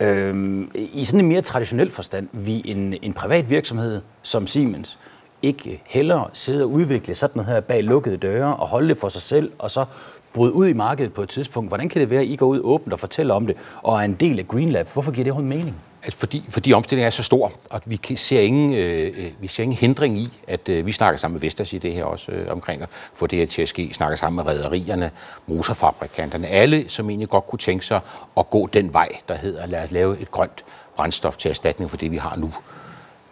[0.00, 4.98] øhm, I sådan en mere traditionel forstand, vi en, en privat virksomhed som Siemens,
[5.42, 9.08] ikke hellere sidde og udvikle sådan noget her bag lukkede døre og holde det for
[9.08, 9.84] sig selv, og så
[10.32, 11.70] bryde ud i markedet på et tidspunkt.
[11.70, 14.04] Hvordan kan det være, at I går ud åbent og fortæller om det, og er
[14.04, 14.88] en del af GreenLab?
[14.92, 15.76] Hvorfor giver det overhovedet mening?
[16.02, 19.62] Altså fordi, fordi omstillingen er så stor, og vi ser ingen, øh, øh, vi ser
[19.62, 22.52] ingen hindring i, at øh, vi snakker sammen med Vestas i det her også øh,
[22.52, 25.10] omkring at få det her til at ske, snakker sammen med rædderierne,
[25.46, 28.00] motorfabrikanterne, alle, som egentlig godt kunne tænke sig
[28.36, 30.64] at gå den vej, der hedder, lad os lave et grønt
[30.96, 32.52] brændstof til erstatning for det, vi har nu.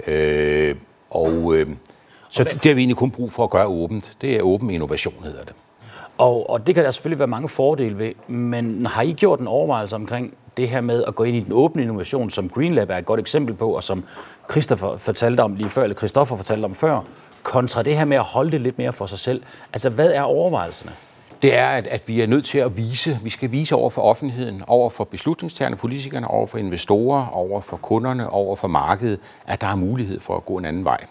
[0.06, 0.74] Øh,
[1.10, 1.66] og øh,
[2.28, 4.16] så det, det har vi egentlig kun brug for at gøre åbent.
[4.20, 5.54] Det er åben innovation, hedder det.
[6.18, 9.46] Og, og det kan der selvfølgelig være mange fordele ved, men har I gjort en
[9.46, 12.90] overvejelse omkring det her med at gå ind i den åbne innovation, som Green Lab
[12.90, 14.04] er et godt eksempel på, og som
[14.50, 17.00] Christoffer fortalte om lige før, eller Christoffer fortalte om før,
[17.42, 19.42] kontra det her med at holde det lidt mere for sig selv.
[19.72, 20.92] Altså, hvad er overvejelserne?
[21.42, 24.02] det er, at, at vi er nødt til at vise, vi skal vise over for
[24.02, 29.60] offentligheden, over for beslutningstagerne, politikerne, over for investorer, over for kunderne, over for markedet, at
[29.60, 31.04] der er mulighed for at gå en anden vej.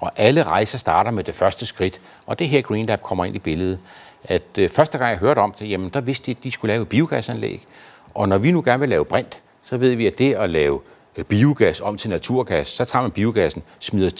[0.00, 3.36] Og alle rejser starter med det første skridt, og det her Green Lab kommer ind
[3.36, 3.78] i billedet.
[4.24, 6.74] At øh, første gang jeg hørte om det, jamen der vidste de, at de skulle
[6.74, 7.66] lave biogasanlæg.
[8.14, 10.80] Og når vi nu gerne vil lave brint, så ved vi, at det at lave
[11.16, 14.10] øh, biogas om til naturgas, så tager man biogassen, smider,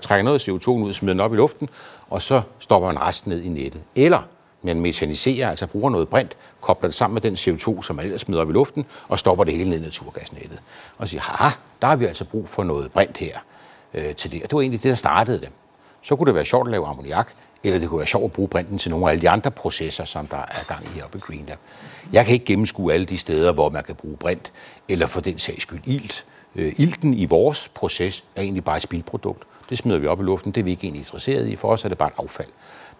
[0.00, 1.68] trækker noget CO2 ud, smider den op i luften,
[2.10, 3.82] og så stopper man resten ned i nettet.
[3.96, 4.22] Eller
[4.62, 8.20] man mekaniserer, altså bruger noget brint, kobler det sammen med den CO2, som man ellers
[8.20, 10.58] smider op i luften, og stopper det hele ned i naturgasnettet.
[10.98, 11.50] Og siger, haha,
[11.82, 13.38] der har vi altså brug for noget brint her
[13.94, 14.42] øh, til det.
[14.42, 15.48] Og det var egentlig det, der startede det.
[16.02, 17.32] Så kunne det være sjovt at lave ammoniak,
[17.64, 20.04] eller det kunne være sjovt at bruge brinten til nogle af alle de andre processer,
[20.04, 21.58] som der er gang i heroppe i Green Lab.
[22.12, 24.52] Jeg kan ikke gennemskue alle de steder, hvor man kan bruge brint,
[24.88, 26.26] eller for den sags skyld ilt.
[26.56, 29.42] Øh, ilten i vores proces er egentlig bare et spildprodukt.
[29.70, 31.56] Det smider vi op i luften, det er vi ikke egentlig interesseret i.
[31.56, 32.48] For os er det bare et affald.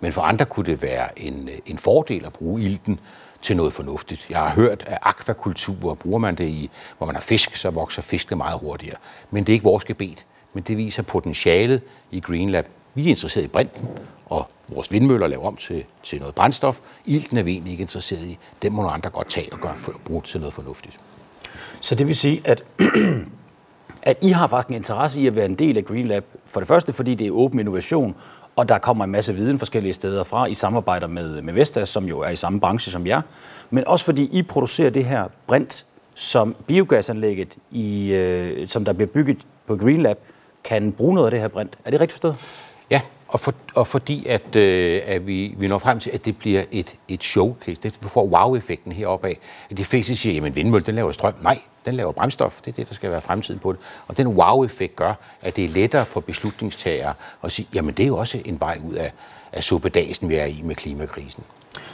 [0.01, 3.01] Men for andre kunne det være en, øh, en fordel at bruge ilten
[3.43, 4.27] til noget fornuftigt.
[4.31, 8.03] Jeg har hørt, at akvakultur bruger man det i, hvor man har fisk, så vokser
[8.03, 8.97] fiskene meget hurtigere.
[9.31, 12.67] Men det er ikke vores gebet men det viser potentialet i Green Lab.
[12.95, 13.89] Vi er interesseret i brinten,
[14.27, 16.79] og vores vindmøller laver om til, til noget brændstof.
[17.07, 18.39] Ilten er vi egentlig ikke interesseret i.
[18.63, 21.01] Den må nogle andre godt tage og gøre for at bruge til noget fornuftigt.
[21.81, 22.65] Så det vil sige, at,
[24.03, 26.25] at I har faktisk en interesse i at være en del af Green Lab.
[26.47, 28.15] For det første, fordi det er åben innovation,
[28.57, 30.47] og der kommer en masse viden forskellige steder fra.
[30.47, 33.23] I samarbejder med, med Vestas, som jo er i samme branche som jer.
[33.71, 39.07] Men også fordi I producerer det her brint, som biogasanlægget, i, øh, som der bliver
[39.07, 40.19] bygget på Green Lab,
[40.65, 41.79] kan bruge noget af det her brint.
[41.85, 42.37] Er det rigtigt forstået?
[42.91, 46.37] Ja, Og, for, og fordi at, øh, at vi, vi når frem til, at det
[46.39, 49.39] bliver et, et showcase, det får wow-effekten heroppe af,
[49.71, 51.35] at de fleste siger, jamen vindmølle, den laver strøm.
[51.43, 52.61] Nej, den laver brændstof.
[52.61, 53.81] Det er det, der skal være fremtiden på det.
[54.09, 58.07] Og den wow-effekt gør, at det er lettere for beslutningstagere at sige, jamen det er
[58.07, 59.13] jo også en vej ud af,
[59.53, 61.45] af suppedagen, vi er i med klimakrisen.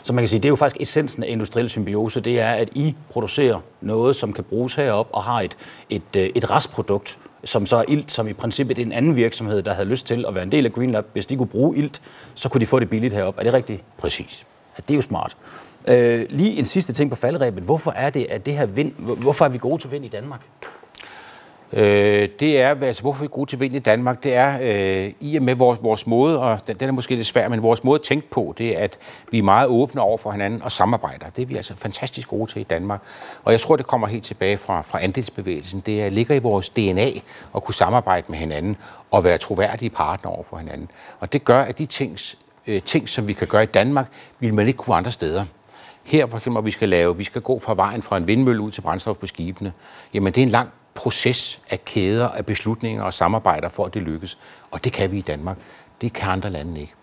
[0.03, 2.69] Så man kan sige, det er jo faktisk essensen af industriel symbiose, det er, at
[2.75, 5.57] I producerer noget, som kan bruges herop og har et,
[5.91, 9.75] et, øh, et restprodukt, som så er ilt, som i princippet en anden virksomhed, der
[9.75, 11.05] havde lyst til at være en del af Green Lab.
[11.12, 12.03] Hvis de kunne bruge ilt,
[12.35, 13.38] så kunne de få det billigt herop.
[13.38, 13.83] Er det rigtigt?
[13.99, 14.46] Præcis.
[14.79, 15.37] Ja, det er jo smart.
[15.88, 17.62] Øh, lige en sidste ting på faldrebet.
[17.62, 20.40] Hvorfor er det, at det her vind, hvorfor er vi gode til vind i Danmark?
[21.77, 25.12] Øh, det er, altså, hvorfor vi er gode til vind i Danmark, det er øh,
[25.21, 27.85] i og med vores, vores måde, og den, den er måske lidt svær, men vores
[27.85, 28.99] måde at tænke på, det er, at
[29.31, 31.27] vi er meget åbne over for hinanden og samarbejder.
[31.31, 33.03] Det er vi altså fantastisk gode til i Danmark.
[33.45, 35.83] Og jeg tror, det kommer helt tilbage fra, fra andelsbevægelsen.
[35.87, 37.09] Det er, ligger i vores DNA
[37.57, 38.77] at kunne samarbejde med hinanden
[39.11, 40.91] og være troværdige partner over for hinanden.
[41.21, 42.19] Og det gør, at de ting,
[42.67, 44.07] øh, ting som vi kan gøre i Danmark,
[44.39, 45.45] vil man ikke kunne andre steder.
[46.05, 48.71] Her for eksempel, vi skal lave, vi skal gå fra vejen fra en vindmølle ud
[48.71, 49.73] til brændstof på skibene.
[50.15, 54.03] Jamen, det er en lang proces af kæder, af beslutninger og samarbejder for, at det
[54.03, 54.39] lykkes.
[54.71, 55.57] Og det kan vi i Danmark.
[56.01, 56.95] Det kan andre lande ikke.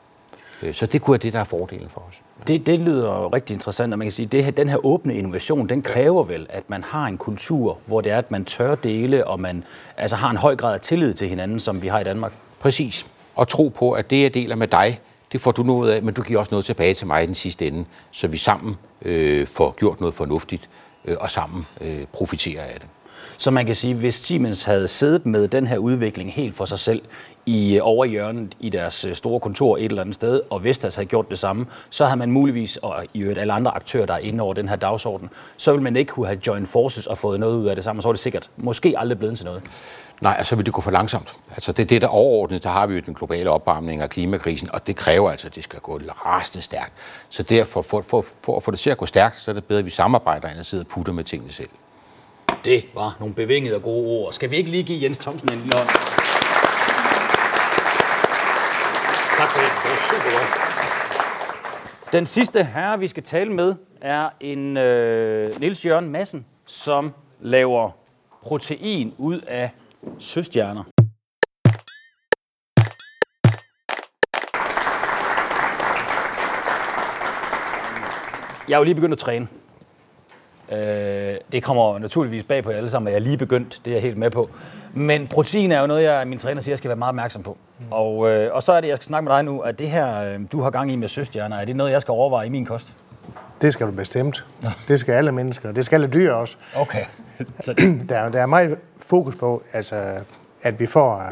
[0.64, 2.22] Øh, så det kunne være det, der er fordelen for os.
[2.48, 5.82] Det, det lyder rigtig interessant, og man kan sige, at den her åbne innovation, den
[5.82, 9.40] kræver vel, at man har en kultur, hvor det er, at man tør dele, og
[9.40, 9.64] man
[9.98, 12.34] altså har en høj grad af tillid til hinanden, som vi har i Danmark.
[12.60, 13.06] Præcis.
[13.36, 15.00] Og tro på, at det, jeg deler med dig,
[15.32, 17.36] det får du noget af, men du giver også noget tilbage til mig i den
[17.36, 20.70] sidste ende, så vi sammen øh, får gjort noget fornuftigt,
[21.06, 22.90] øh, og sammen øh, profiterer af det.
[23.38, 26.80] Så man kan sige, hvis Siemens havde siddet med den her udvikling helt for sig
[26.80, 27.02] selv
[27.46, 30.96] i øh, over hjørnet i deres øh, store kontor et eller andet sted, og Vestas
[30.96, 34.14] havde gjort det samme, så havde man muligvis, og i øvrigt alle andre aktører, der
[34.14, 37.18] er inde over den her dagsorden, så ville man ikke kunne have joined forces og
[37.18, 39.46] fået noget ud af det samme, og så var det sikkert måske aldrig blevet til
[39.46, 39.64] noget.
[40.22, 41.34] Nej, altså vil det gå for langsomt.
[41.52, 44.72] Altså det er det, der overordnet, der har vi jo den globale opvarmning og klimakrisen,
[44.74, 46.92] og det kræver altså, at det skal gå rasende stærkt.
[47.30, 49.64] Så derfor, for, for, for at få det til at gå stærkt, så er det
[49.64, 51.70] bedre, at vi samarbejder, end at sidde og putte med tingene selv.
[52.64, 54.34] Det var nogle bevingede og gode ord.
[54.34, 55.88] Skal vi ikke lige give Jens Thomsen en lille hånd?
[59.38, 59.72] Tak for det.
[59.84, 62.14] Det var super godt.
[62.14, 67.92] Den sidste herre, vi skal tale med, er en øh, Nils Jørgen Madsen, som laver
[68.42, 69.70] protein ud af
[70.20, 70.84] søstjerner.
[78.68, 79.48] Jeg er jo lige begyndt at træne.
[80.74, 83.82] Øh, det kommer naturligvis bag på jer alle sammen, at jeg er lige begyndt.
[83.86, 84.50] Det er jeg helt med på.
[84.94, 87.58] Men protein er jo noget, jeg, min træner siger, jeg skal være meget opmærksom på.
[87.80, 87.86] Mm.
[87.92, 90.16] Og, øh, og så er det, jeg skal snakke med dig nu, at det her,
[90.22, 92.66] øh, du har gang i med søstjerner, er det noget, jeg skal overveje i min
[92.66, 92.94] kost?
[93.62, 94.46] Det skal du bestemt.
[94.64, 94.72] Ja.
[94.88, 95.72] Det skal alle mennesker.
[95.72, 96.58] Det skal alle dyr også.
[96.76, 97.04] Okay.
[97.62, 97.74] Så...
[98.10, 100.04] der, der er meget fokus på, altså,
[100.64, 101.30] at vi får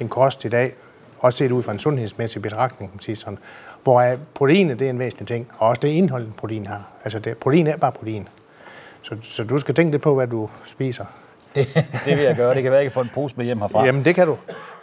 [0.00, 0.72] en kost i dag,
[1.18, 3.38] også set ud fra en sundhedsmæssig betragtning, kan sige sådan,
[3.82, 6.82] hvor proteinet det er en væsentlig ting, og også det indhold, protein har.
[7.04, 8.28] Altså det, protein er bare protein.
[9.02, 11.04] Så, så du skal tænke lidt på, hvad du spiser.
[11.54, 11.68] Det,
[12.04, 12.54] det vil jeg gøre.
[12.54, 13.84] Det kan være, at jeg kan få en pose med hjem herfra.
[13.84, 14.36] Jamen, det kan du.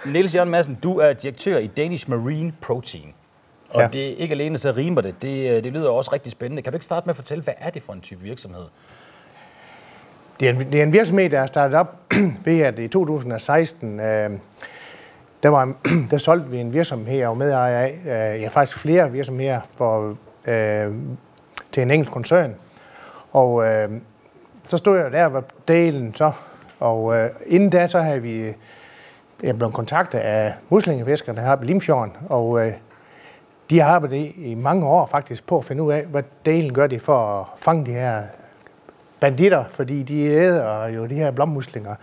[0.06, 3.14] Niels Jørgen Madsen, du er direktør i Danish Marine Protein.
[3.70, 3.88] Og ja.
[3.88, 5.22] det er ikke alene så rimer det.
[5.22, 5.64] det.
[5.64, 6.62] Det lyder også rigtig spændende.
[6.62, 8.64] Kan du ikke starte med at fortælle, hvad er det for en type virksomhed?
[10.40, 11.96] Det er en, det er en virksomhed, der er startet op
[12.46, 14.30] ved, at i 2016, øh,
[15.44, 15.74] der, var,
[16.12, 18.00] der solgte vi en virksomhed og medejer af,
[18.36, 20.94] øh, ja faktisk flere virksomheder for, øh,
[21.72, 22.56] til en engelsk koncern.
[23.32, 23.90] Og øh,
[24.64, 26.32] så stod jeg der var delen så,
[26.80, 28.54] og øh, inden da, så havde vi
[29.44, 32.74] jeg blev kontaktet af muslingefiskerne her på Limfjorden, og øh,
[33.70, 36.88] de har arbejdet i mange år faktisk på at finde ud af, hvad delen gør
[36.88, 38.24] de for at fange de her
[39.20, 41.96] banditter, fordi de æder jo de her blommuslinger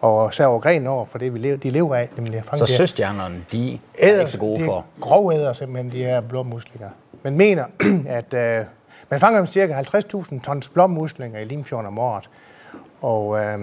[0.00, 2.08] og saver grenen over for det, vi lever, de lever af.
[2.16, 4.84] Nemlig at fange så søstjernerne, de er æder, ikke så gode for?
[5.00, 6.88] Grovæder simpelthen de her blommuslinger.
[7.22, 7.64] Man mener,
[8.18, 8.64] at øh,
[9.10, 12.28] man fanger cirka 50.000 tons blommuslinger i Limfjorden om året.
[13.02, 13.58] Og øh,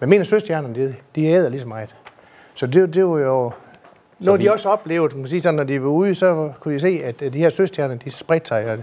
[0.00, 1.94] man mener, søstjernerne, de, de æder lige så meget.
[2.54, 3.52] Så det, det var jo...
[4.18, 4.44] Når vi...
[4.44, 7.20] de også oplevede, man sige sådan, når de var ude, så kunne de se, at
[7.20, 8.66] de her søstjerner, de spredte sig.
[8.66, 8.78] Og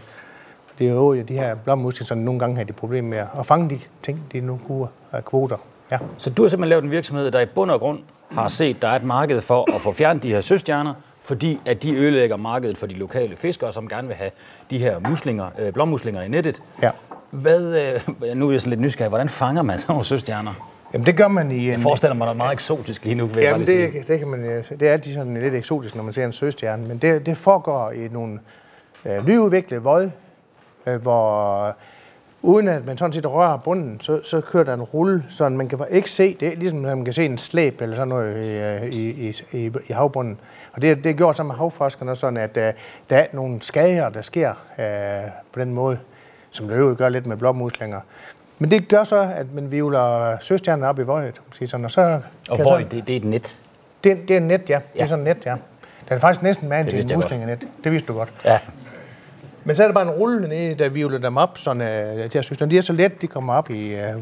[0.80, 3.70] det er jo de her blommuslinger, som nogle gange har de problemer med at fange
[3.70, 5.58] de ting, de nu kunne af kvoter.
[5.92, 5.98] Ja.
[6.18, 8.00] Så du har simpelthen lavet en virksomhed, der i bund og grund
[8.32, 10.94] har set, at der er et marked for at få fjernet de her søstjerner,
[11.28, 14.32] fordi at de ødelægger markedet for de lokale fiskere, som gerne vil have
[14.72, 16.62] de her muslinger, øh, blommuslinger i nettet.
[16.82, 16.92] Ja.
[17.32, 20.54] Hvad, øh, nu er jeg sådan lidt nysgerrig, hvordan fanger man sådan nogle søstjerner?
[20.94, 21.72] Jamen det gør man i en...
[21.72, 24.04] Jeg forestiller mig noget meget eksotisk lige nu, vil Jamen jeg det, sige.
[24.08, 26.98] det, kan man, det er altid sådan lidt eksotisk, når man ser en søstjerne, men
[26.98, 28.40] det, det foregår i nogle
[29.06, 30.10] øh, nyudviklede vod,
[30.86, 31.76] øh, hvor
[32.42, 35.70] uden at man sådan set rører bunden, så, så kører der en rulle, så man
[35.70, 39.36] kan ikke se, det ligesom man kan se en slæb eller sådan noget i, i,
[39.52, 40.40] i, i havbunden.
[40.78, 42.64] Og det, det er gjort sammen med havforskerne, sådan at uh,
[43.10, 46.00] der er nogle skader, der sker uh, på den måde,
[46.52, 48.00] som det jo gør lidt med blåmuslinger.
[48.60, 51.42] Men det gør så, at man vivler søstjerner op i vøjet.
[51.66, 53.60] Sådan, og så og vøjet, det, det er et net?
[54.04, 54.74] Det, det er et net, ja.
[54.74, 54.80] ja.
[54.94, 55.56] Det er sådan et net, ja.
[56.06, 57.68] Det er faktisk næsten med til en muslingenet.
[57.84, 58.34] Det vidste du godt.
[58.46, 58.60] Ja.
[59.64, 62.30] Men så er der bare en rulle nede, der vivler dem op, sådan, uh, de
[62.34, 62.66] her søstre.
[62.66, 64.22] De er så let, de kommer op i, uh,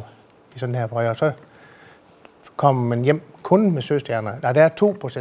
[0.56, 1.32] i sådan her frø, og så
[2.56, 4.34] kommer man hjem kun med søstjerner.
[4.42, 4.70] Nej, der er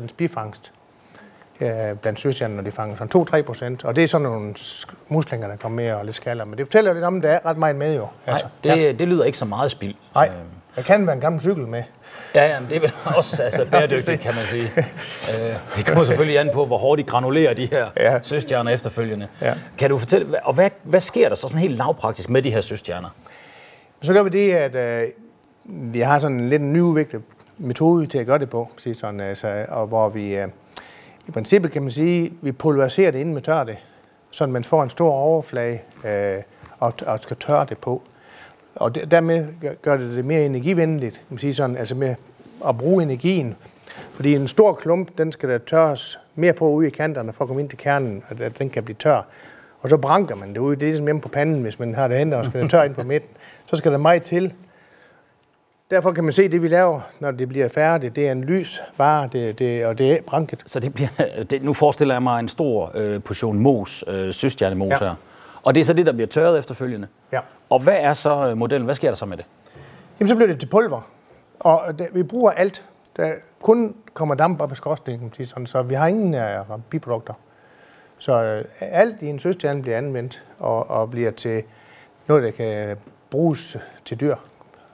[0.09, 0.73] 2% bifangst
[1.61, 4.55] uh, blandt søstjerner, når de fanger sådan 2-3% Og det er sådan nogle
[5.09, 6.45] muslinger, der kommer med og lidt skaller.
[6.45, 8.01] Men det fortæller lidt om, at der er ret meget med jo.
[8.01, 8.93] Nej, altså, det, ja.
[8.93, 9.95] det lyder ikke så meget spild.
[10.15, 10.31] Nej,
[10.77, 11.83] der kan være en gammel cykel med.
[12.35, 14.73] Ja, ja, men det er vel også altså, bæredygtigt, kan man sige.
[14.77, 18.19] Øh, det kommer selvfølgelig an på, hvor hårdt de granulerer de her ja.
[18.23, 19.29] søstjerner efterfølgende.
[19.41, 19.55] Ja.
[19.79, 22.61] Kan du fortælle, og hvad, hvad sker der så sådan helt lavpraktisk med de her
[22.61, 23.09] søstjerner?
[24.03, 25.09] Så gør vi det, at øh,
[25.65, 27.23] vi har sådan en lidt nyudviklet
[27.59, 30.49] metode til at gøre det på, sådan, altså, og hvor vi øh,
[31.29, 33.77] i princippet kan man sige, vi pulveriserer det inden vi tør det,
[34.31, 36.43] så man får en stor overflade øh,
[36.79, 38.03] og, og skal tørre det på.
[38.75, 39.47] Og dermed
[39.83, 42.15] gør det det mere energivenligt, kan man sige sådan, altså med
[42.69, 43.57] at bruge energien.
[44.11, 47.49] Fordi en stor klump, den skal der tørres mere på ude i kanterne for at
[47.49, 49.23] komme ind til kernen, og at den kan blive tør.
[49.81, 50.77] Og så branker man det ud.
[50.77, 52.83] Det er ligesom hjemme på panden, hvis man har det hen og skal det tør
[52.83, 53.31] ind på midten.
[53.67, 54.53] Så skal der meget til.
[55.91, 58.45] Derfor kan man se, at det vi laver, når det bliver færdigt, det er en
[58.45, 60.63] lys vare, det, det, og det er branket.
[60.67, 61.09] Så det bliver,
[61.51, 64.99] det, nu forestiller jeg mig en stor øh, portion mos, øh, søstjernemos ja.
[64.99, 65.15] her.
[65.63, 67.09] Og det er så det, der bliver tørret efterfølgende?
[67.33, 67.41] Ja.
[67.71, 68.85] Og hvad er så øh, modellen?
[68.85, 69.47] Hvad sker der så med det?
[70.21, 71.01] Jamen, så bliver det til pulver.
[71.61, 72.85] Og det, vi bruger alt.
[73.17, 77.35] Der kun kommer damp op af skorstenen, sådan, så vi har ingen uh, biprodukter.
[78.19, 81.63] Så uh, alt i en søstjerne bliver anvendt og, og bliver til
[82.29, 82.97] noget, der kan
[83.31, 84.37] bruges til dyr.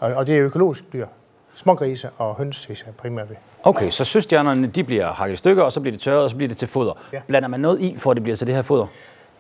[0.01, 1.07] Og, og det er økologisk dyr.
[1.55, 3.37] Smågrise og høns er primært ved.
[3.63, 6.37] Okay, så søstjernerne de bliver hakket i stykker, og så bliver det tørret, og så
[6.37, 6.93] bliver det til foder.
[7.13, 7.21] Ja.
[7.27, 8.87] Blander man noget i, for at det bliver til det her foder?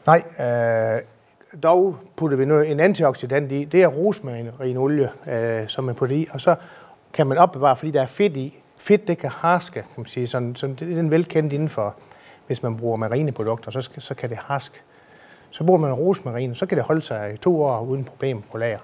[0.06, 1.00] Nej, øh,
[1.62, 3.64] dog putter vi noget, en antioxidant i.
[3.64, 6.54] Det er rosmarinolie, øh, som man putter i, og så
[7.12, 8.56] kan man opbevare, fordi der er fedt i.
[8.76, 10.26] Fedt, det kan harske, kan man sige.
[10.26, 11.94] Sådan, sådan, det er den velkendt inden for,
[12.46, 14.80] hvis man bruger marineprodukter, så, så kan det harske.
[15.50, 18.58] Så bruger man rosmarin, så kan det holde sig i to år uden problem på
[18.58, 18.78] lager.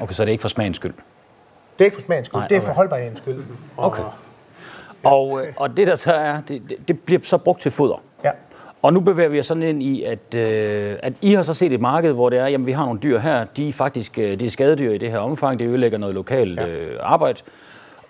[0.00, 0.94] Okay, så er det ikke for smagens skyld?
[1.78, 2.54] Det er ikke for smagens skyld, Nej, okay.
[2.54, 3.44] det er for holdbarhedens skyld.
[3.76, 4.02] Og, okay.
[5.04, 5.50] Og, ja.
[5.56, 8.02] og det der så er, det, det bliver så brugt til foder?
[8.24, 8.30] Ja.
[8.82, 11.72] Og nu bevæger vi os sådan ind i, at, øh, at I har så set
[11.72, 14.30] et marked, hvor det er, jamen vi har nogle dyr her, de er faktisk øh,
[14.30, 16.66] det er skadedyr i det her omfang, det ødelægger noget lokalt ja.
[16.66, 17.38] øh, arbejde.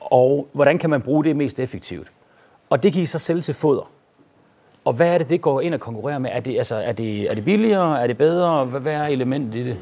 [0.01, 2.09] Og hvordan kan man bruge det mest effektivt?
[2.71, 3.91] Og det kan I så sælge til foder.
[4.85, 6.31] Og hvad er det, det går ind og konkurrerer med?
[6.33, 8.03] Er det, altså, er det, er det billigere?
[8.03, 8.65] Er det bedre?
[8.65, 9.77] Hvad, hvad er elementet i det?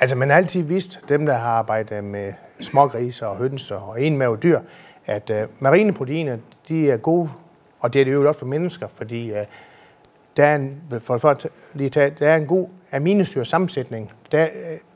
[0.00, 4.60] Altså, man har altid vist, dem der har arbejdet med smågrise og høns og enmavedyr,
[5.06, 6.36] at uh, marineproteiner,
[6.68, 7.30] de er gode,
[7.80, 9.38] og det er det jo også for mennesker, fordi uh,
[10.36, 14.12] der er en, for, for at lige tage, der er en god aminosyre sammensætning.
[14.32, 14.46] Der,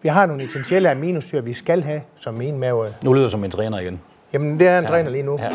[0.02, 2.86] vi har nogle essentielle aminosyre, vi skal have som en mave.
[3.04, 4.00] Nu lyder som en træner igen.
[4.32, 4.90] Jamen, det er en ja.
[4.90, 5.38] træner lige nu.
[5.38, 5.50] Ja.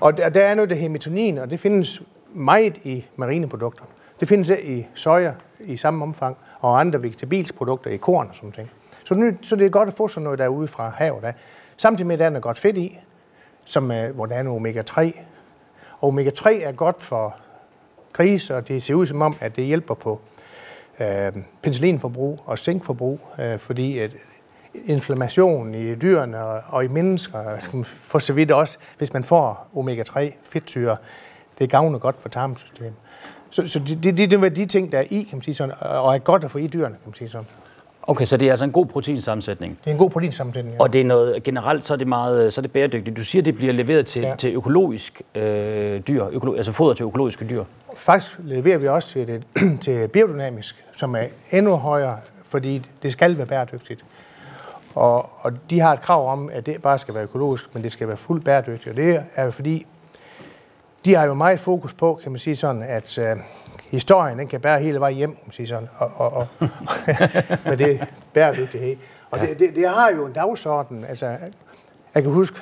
[0.00, 3.84] og der, der er noget, der hematonin, og det findes meget i marineprodukter.
[4.20, 8.70] Det findes i soja i samme omfang, og andre vegetabilsprodukter i korn og sådan ting.
[9.04, 11.22] Så, nu, så det er godt at få sådan noget derude fra havet.
[11.22, 11.32] Der.
[11.76, 12.98] Samtidig med, at der er noget godt fedt i,
[13.64, 15.00] som, øh, hvor der er noget omega-3.
[16.00, 17.36] Og omega-3 er godt for
[18.12, 20.20] grise, og det ser ud som om, at det hjælper på
[21.00, 24.10] øh, penicillinforbrug og zinkforbrug, øh, fordi at
[24.84, 30.32] inflammation i dyrene og, og i mennesker, for så vidt også, hvis man får omega-3
[30.42, 30.96] fedtsyre,
[31.58, 32.94] det gavner godt for tarmsystemet.
[33.52, 35.74] Så, så det, det, det er de ting, der er i, kan man sige sådan,
[35.80, 37.46] og er godt at få i dyrene, kan man sige sådan.
[38.02, 39.78] Okay, så det er altså en god proteinsammensætning.
[39.84, 40.82] Det er en god proteinsammensætning, ja.
[40.82, 43.16] Og det er noget, generelt så er det meget så er det bæredygtigt.
[43.16, 44.34] Du siger, det bliver leveret til, ja.
[44.38, 47.64] til økologisk øh, dyr, økolo, altså foder til økologiske dyr.
[47.96, 49.44] Faktisk leverer vi også til, det,
[49.84, 52.16] til biodynamisk, som er endnu højere,
[52.48, 54.00] fordi det skal være bæredygtigt.
[54.94, 57.92] Og, og de har et krav om, at det bare skal være økologisk, men det
[57.92, 58.88] skal være fuldt bæredygtigt.
[58.88, 59.86] Og det er fordi,
[61.04, 63.36] de har jo meget fokus på, kan man sige sådan, at øh,
[63.90, 66.46] historien den kan bære hele vejen hjem, kan man sige sådan, og, og, og
[67.66, 68.00] med det
[68.32, 68.96] bæredygtighed.
[69.30, 71.04] Og det, det, det har jo en dagsorden.
[71.04, 71.26] Altså,
[72.14, 72.60] jeg kan huske,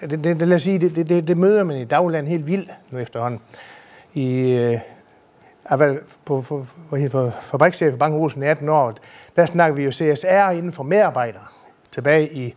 [0.00, 2.70] det, det, det, lad os sige, det, det, det møder man i dagland helt vildt
[2.90, 3.40] nu efterhånden.
[4.14, 4.78] I, øh,
[5.70, 8.94] jeg på, på, på, på fabrikschef i Bang Olsen i 18 år,
[9.36, 11.46] der snakker vi jo CSR inden for medarbejdere
[11.92, 12.54] tilbage i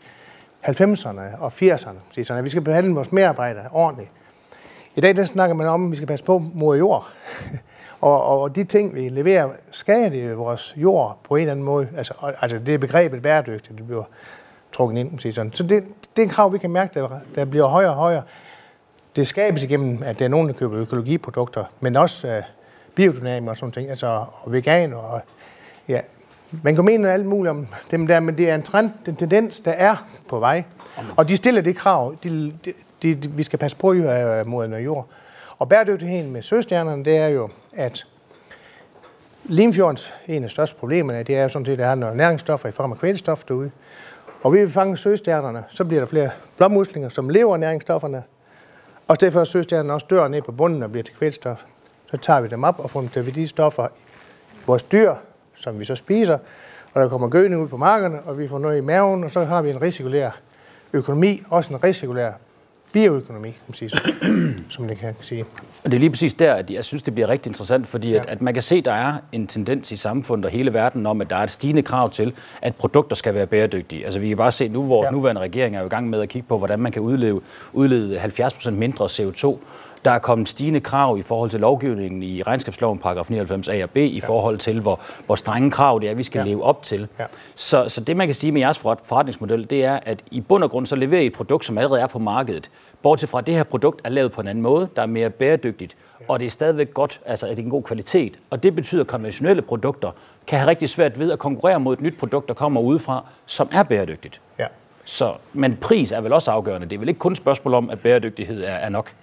[0.63, 2.23] 90'erne og 80'erne.
[2.23, 4.11] Så vi skal behandle vores medarbejdere ordentligt.
[4.97, 7.07] I dag der snakker man om, at vi skal passe på mor jord.
[8.01, 11.87] Og, og de ting, vi leverer, skader det vores jord på en eller anden måde.
[11.97, 14.03] Altså, altså det er begrebet bæredygtigt, det bliver
[14.71, 15.19] trukket ind.
[15.19, 15.53] Sige sådan.
[15.53, 15.83] Så det,
[16.15, 18.23] det er en krav, vi kan mærke, der, der bliver højere og højere.
[19.15, 22.43] Det skabes igennem, at der er nogen, der køber økologiprodukter, men også uh,
[22.95, 25.21] biodynamik og sådan ting, altså og vegan og
[25.87, 25.99] ja,
[26.63, 29.59] man kan mene alt muligt om dem der, men det er en trend, en tendens,
[29.59, 29.95] der er
[30.29, 30.63] på vej.
[31.15, 34.85] Og de stiller det krav, de, de, de, vi skal passe på øh, mod noget
[34.85, 35.07] jord.
[35.57, 38.05] Og bæredygtigheden med søstjernerne, det er jo, at
[39.49, 42.17] Limfjordens en af de største problemer, det er jo sådan set, at der er noget
[42.17, 43.71] næringsstoffer i form af kvælstof derude.
[44.43, 48.23] Og vi vil fange søstjernerne, så bliver der flere blommuslinger, som lever af næringsstofferne.
[49.07, 51.63] Og derfor søstjernerne også dør ned på bunden og bliver til kvælstof.
[52.11, 53.87] Så tager vi dem op og får dem til de stoffer
[54.67, 55.13] vores dyr,
[55.55, 56.37] som vi så spiser,
[56.93, 59.43] og der kommer gødning ud på markerne, og vi får noget i maven, og så
[59.43, 60.29] har vi en recirkulær
[60.93, 62.31] økonomi, også en recirkulær
[62.93, 63.89] bioøkonomi, kan man sige,
[64.69, 65.45] som det kan sige.
[65.83, 68.19] Og det er lige præcis der, at jeg synes, det bliver rigtig interessant, fordi ja.
[68.19, 71.05] at, at man kan se, at der er en tendens i samfundet og hele verden
[71.05, 74.05] om, at der er et stigende krav til, at produkter skal være bæredygtige.
[74.05, 75.11] Altså vi kan bare se nu, hvor ja.
[75.11, 77.41] nuværende regering er i gang med at kigge på, hvordan man kan udlede,
[77.73, 79.57] udlede 70% mindre CO2
[80.07, 83.89] der er kommet stigende krav i forhold til lovgivningen i regnskabsloven paragraf 99 A og
[83.89, 84.27] B, i ja.
[84.27, 86.45] forhold til, hvor, hvor strenge krav det er, vi skal ja.
[86.45, 87.07] leve op til.
[87.19, 87.25] Ja.
[87.55, 90.71] Så, så det, man kan sige med jeres forretningsmodel, det er, at i bund og
[90.71, 92.69] grund, så leverer I et produkt, som allerede er på markedet.
[93.01, 95.29] Bortset fra, at det her produkt er lavet på en anden måde, der er mere
[95.29, 95.95] bæredygtigt,
[96.27, 98.39] og det er stadigvæk godt, altså at det er en god kvalitet.
[98.49, 100.11] Og det betyder, at konventionelle produkter
[100.47, 103.69] kan have rigtig svært ved at konkurrere mod et nyt produkt, der kommer udefra, som
[103.71, 104.41] er bæredygtigt.
[104.59, 104.67] Ja.
[105.05, 106.89] Så, men pris er vel også afgørende.
[106.89, 109.13] Det er vel ikke kun et spørgsmål om, at bæredygtighed er, er nok?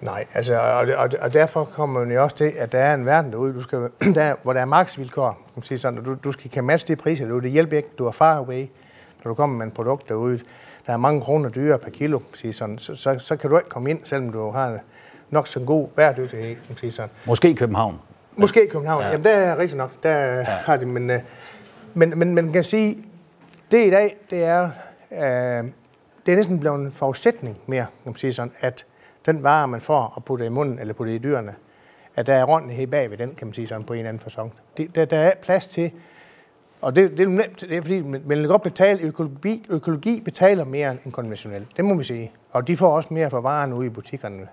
[0.00, 3.06] Nej, altså, og, og, og derfor kommer man jo også til, at der er en
[3.06, 3.78] verden derude, du skal,
[4.14, 6.88] der, hvor der er markedsvilkår, kan man sige sådan, og du, du skal kan matche
[6.88, 7.42] de priser derude.
[7.42, 8.66] Det hjælper ikke, du er far away,
[9.24, 10.40] når du kommer med en produkt derude.
[10.86, 13.56] Der er mange kroner dyrere per kilo, kan sige sådan, så, så, så, kan du
[13.56, 14.78] ikke komme ind, selvom du har
[15.30, 17.10] nok så god bæredygtighed, kan sige sådan.
[17.26, 18.00] Måske i København.
[18.36, 19.10] Måske i København, ja.
[19.10, 20.42] jamen der er rigtig nok, der ja.
[20.42, 21.20] har det, men, øh,
[21.94, 22.98] men, men man kan sige,
[23.70, 24.70] det i dag, det er,
[25.12, 25.64] øh,
[26.26, 28.86] det er næsten blevet en forudsætning mere, kan man sige sådan, at
[29.26, 31.54] den vare, man får og putter i munden eller putter i dyrene,
[32.16, 34.20] at der er ordentlighed bag ved den, kan man sige sådan på en eller anden
[34.20, 34.52] fasong.
[34.76, 35.90] Det, der, der er plads til,
[36.80, 40.64] og det, det er nemt, det er fordi, man vil godt betale, økologi, økologi betaler
[40.64, 41.66] mere end konventionelt.
[41.76, 42.32] Det må vi sige.
[42.50, 44.48] Og de får også mere for varen ude i butikkerne.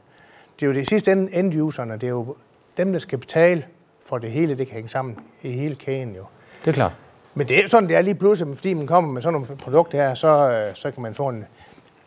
[0.59, 2.35] Det er jo det sidste ende, end-userne, det er jo
[2.77, 3.65] dem, der skal betale
[4.05, 6.23] for det hele, det kan hænge sammen i hele kæden jo.
[6.65, 6.91] Det er klart.
[7.33, 9.97] Men det er sådan, det er lige pludselig, fordi man kommer med sådan nogle produkter
[9.97, 11.45] her, så, øh, så kan man få en,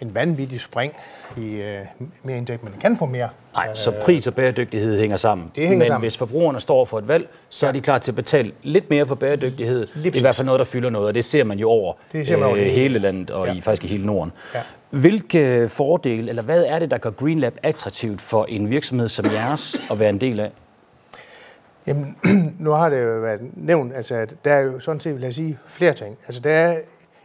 [0.01, 0.93] en vanvittig spring
[1.37, 3.29] i uh, mere indtægt, men kan få mere.
[3.55, 5.51] Nej, så pris og bæredygtighed hænger sammen.
[5.55, 6.05] Det hænger men sammen.
[6.05, 7.71] hvis forbrugerne står for et valg, så ja.
[7.71, 9.87] er de klar til at betale lidt mere for bæredygtighed.
[9.87, 11.95] Det er i hvert fald noget, der fylder noget, og det ser man jo over,
[12.13, 13.53] det ser man over øh, hele landet og ja.
[13.53, 14.33] i, faktisk i hele Norden.
[14.55, 14.61] Ja.
[14.91, 19.81] Hvilke fordele, eller hvad er det, der gør GreenLab attraktivt for en virksomhed som jeres
[19.91, 20.51] at være en del af?
[21.87, 22.17] Jamen,
[22.59, 25.59] nu har det jo været nævnt, altså der er jo sådan set, vil jeg sige,
[25.67, 26.17] flere ting.
[26.27, 26.79] Altså der er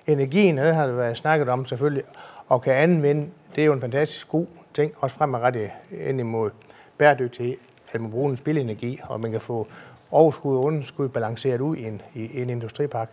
[0.08, 2.04] energien, det har det været snakket om selvfølgelig,
[2.52, 6.50] og kan anvende, det er jo en fantastisk god ting, også fremadrettet ind imod
[6.98, 7.56] bæredygtighed,
[7.92, 9.68] at man bruger en spilenergi, og man kan få
[10.12, 13.10] overskud og underskud balanceret ud i en, i en industripark.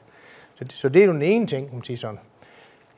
[0.54, 2.18] Så, så det er jo den ene ting, kan man sige sådan.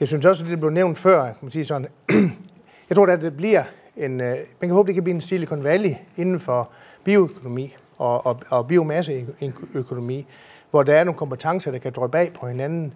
[0.01, 1.88] Jeg synes også, at det blev nævnt før, kan man sige sådan.
[2.88, 3.64] jeg tror, at det bliver
[3.97, 6.70] en, øh, man kan håbe, det kan blive en Silicon Valley inden for
[7.05, 10.26] bioøkonomi og, og, og biomasseøkonomi,
[10.70, 12.95] hvor der er nogle kompetencer, der kan drøbe af på hinanden.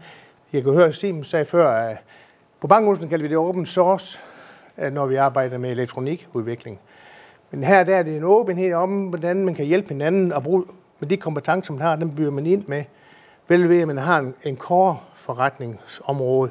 [0.52, 1.96] Jeg kan høre, at Siemens sagde før, at
[2.64, 4.18] på Bankhusen kalder vi det open source,
[4.78, 6.80] øh, når vi arbejder med elektronikudvikling.
[7.50, 10.64] Men her der er det en åbenhed om, hvordan man kan hjælpe hinanden og bruge
[11.00, 12.84] med de kompetencer, man har, dem byder man ind med.
[13.48, 16.50] Vel ved, at man har en, en core forretningsområde.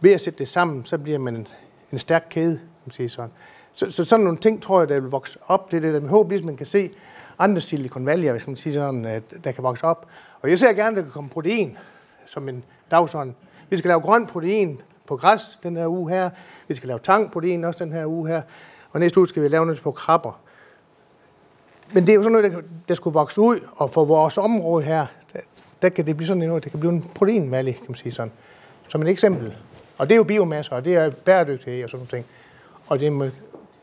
[0.00, 1.48] Ved at sætte det sammen, så bliver man en,
[1.92, 3.30] en stærk kæde, man siger sådan.
[3.72, 5.70] Så, så sådan nogle ting, tror jeg, der vil vokse op.
[5.70, 6.90] Det er det, der med håb, ligesom man kan se
[7.38, 10.06] andre Silicon Valley, hvis man siger sådan, at der kan vokse op.
[10.42, 11.78] Og jeg ser gerne, at der kan komme protein
[12.26, 13.36] som en dagsorden.
[13.70, 14.80] Vi skal lave grøn protein,
[15.12, 16.30] på græs den her uge her.
[16.68, 18.42] Vi skal lave tangprotein også den her uge her.
[18.92, 20.40] Og næste uge skal vi lave noget på krabber.
[21.92, 24.84] Men det er jo sådan noget, der, der skulle vokse ud, og for vores område
[24.84, 25.38] her, der,
[25.82, 28.32] der kan det blive sådan noget, det kan blive en proteinmalle, kan man sige sådan.
[28.88, 29.56] Som et eksempel.
[29.98, 32.26] Og det er jo biomasse, og det er bæredygtighed og sådan noget.
[32.88, 33.30] Og det er med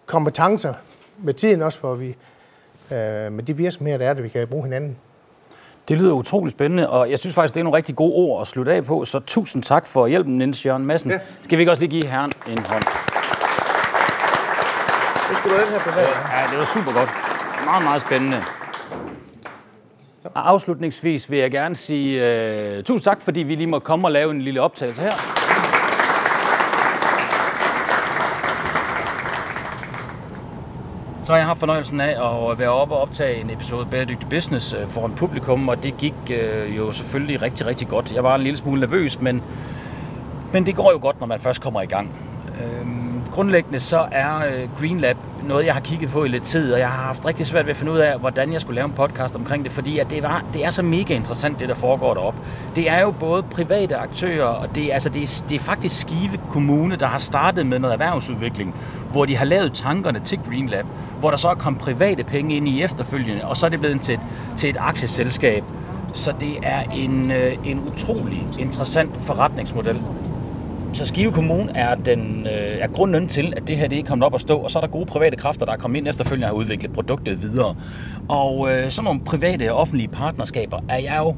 [0.05, 0.73] kompetencer
[1.17, 2.07] med tiden også, hvor vi
[2.91, 4.97] øh, med de virksomheder, der er det, vi kan bruge hinanden.
[5.89, 8.47] Det lyder utroligt spændende, og jeg synes faktisk, det er nogle rigtig gode ord at
[8.47, 11.11] slutte af på, så tusind tak for hjælpen, Niels Jørgen Madsen.
[11.11, 11.19] Ja.
[11.41, 12.83] Skal vi ikke også lige give herren en hånd?
[15.29, 17.09] Det skulle du her på Ja, det var super godt.
[17.65, 18.43] Meget, meget spændende.
[20.23, 24.11] Og afslutningsvis vil jeg gerne sige uh, tusind tak, fordi vi lige må komme og
[24.11, 25.38] lave en lille optagelse her.
[31.29, 34.73] Så har jeg haft fornøjelsen af at være oppe og optage en episode Bæredygtig Business
[34.73, 38.13] øh, for en publikum, og det gik øh, jo selvfølgelig rigtig, rigtig godt.
[38.13, 39.41] Jeg var en lille smule nervøs, men,
[40.53, 42.11] men det går jo godt, når man først kommer i gang.
[42.63, 45.17] Øhm, grundlæggende så er øh, Green Lab
[45.47, 47.71] noget, jeg har kigget på i lidt tid, og jeg har haft rigtig svært ved
[47.71, 50.23] at finde ud af, hvordan jeg skulle lave en podcast omkring det, fordi at det,
[50.23, 52.39] var, det er så mega interessant, det der foregår deroppe.
[52.75, 56.39] Det er jo både private aktører, og det, altså det, er, det er faktisk Skive
[56.49, 58.75] Kommune, der har startet med noget erhvervsudvikling,
[59.11, 60.85] hvor de har lavet tankerne til Green Lab,
[61.19, 64.01] hvor der så er kommet private penge ind i efterfølgende, og så er det blevet
[64.01, 64.21] til et,
[64.57, 65.63] til et aktieselskab.
[66.13, 70.01] Så det er en, øh, en utrolig interessant forretningsmodel.
[70.93, 74.25] Så Skive Kommune er, den, øh, er grunden til, at det her det er kommet
[74.25, 76.45] op at stå, og så er der gode private kræfter, der er kommet ind efterfølgende
[76.45, 77.75] og har udviklet produktet videre.
[78.29, 81.35] Og øh, sådan nogle private og offentlige partnerskaber er jeg jo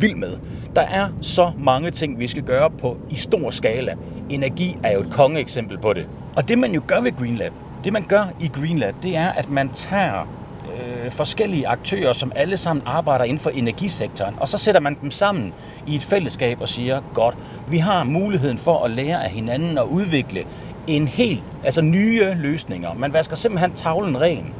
[0.00, 0.36] vild med.
[0.76, 3.94] Der er så mange ting, vi skal gøre på i stor skala.
[4.30, 6.06] Energi er jo et kongeeksempel på det.
[6.36, 7.52] Og det man jo gør ved Greenlab,
[7.84, 10.28] det man gør i Greenlab, det er, at man tager
[10.76, 15.10] øh, forskellige aktører, som alle sammen arbejder inden for energisektoren, og så sætter man dem
[15.10, 15.54] sammen
[15.86, 17.34] i et fællesskab og siger, godt,
[17.68, 20.44] vi har muligheden for at lære af hinanden og udvikle
[20.86, 22.94] en helt, altså nye løsninger.
[22.94, 24.54] Man vasker simpelthen tavlen ren.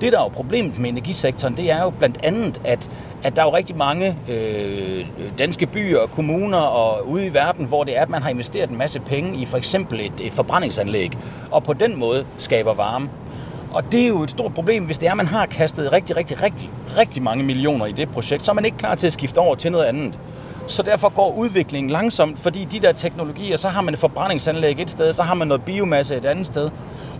[0.00, 2.90] Det, der er jo problemet med energisektoren, det er jo blandt andet, at,
[3.22, 5.06] at der er jo rigtig mange øh,
[5.38, 8.70] danske byer og kommuner og ude i verden, hvor det er, at man har investeret
[8.70, 11.12] en masse penge i for eksempel et, et forbrændingsanlæg,
[11.50, 13.08] og på den måde skaber varme.
[13.72, 16.16] Og det er jo et stort problem, hvis det er, at man har kastet rigtig,
[16.16, 19.12] rigtig, rigtig, rigtig mange millioner i det projekt, så er man ikke klar til at
[19.12, 20.18] skifte over til noget andet.
[20.66, 24.90] Så derfor går udviklingen langsomt, fordi de der teknologier, så har man et forbrændingsanlæg et
[24.90, 26.70] sted, så har man noget biomasse et andet sted.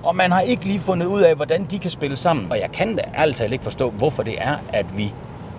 [0.02, 2.52] Og man har ikke lige fundet ud af, hvordan de kan spille sammen.
[2.52, 5.14] Og jeg kan da ærligt talt ikke forstå, hvorfor det er, at vi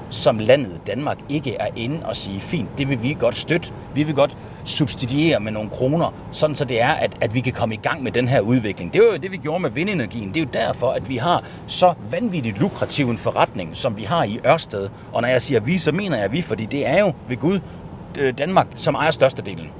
[0.09, 3.73] som landet Danmark ikke er inde og sige, fint, det vil vi godt støtte.
[3.95, 7.53] Vi vil godt subsidiere med nogle kroner, sådan så det er, at, at vi kan
[7.53, 8.93] komme i gang med den her udvikling.
[8.93, 10.29] Det var jo det, vi gjorde med vindenergien.
[10.29, 14.23] Det er jo derfor, at vi har så vanvittigt lukrativ en forretning, som vi har
[14.23, 14.89] i Ørsted.
[15.13, 17.59] Og når jeg siger vi, så mener jeg vi, fordi det er jo ved Gud
[18.19, 19.71] øh, Danmark, som ejer størstedelen.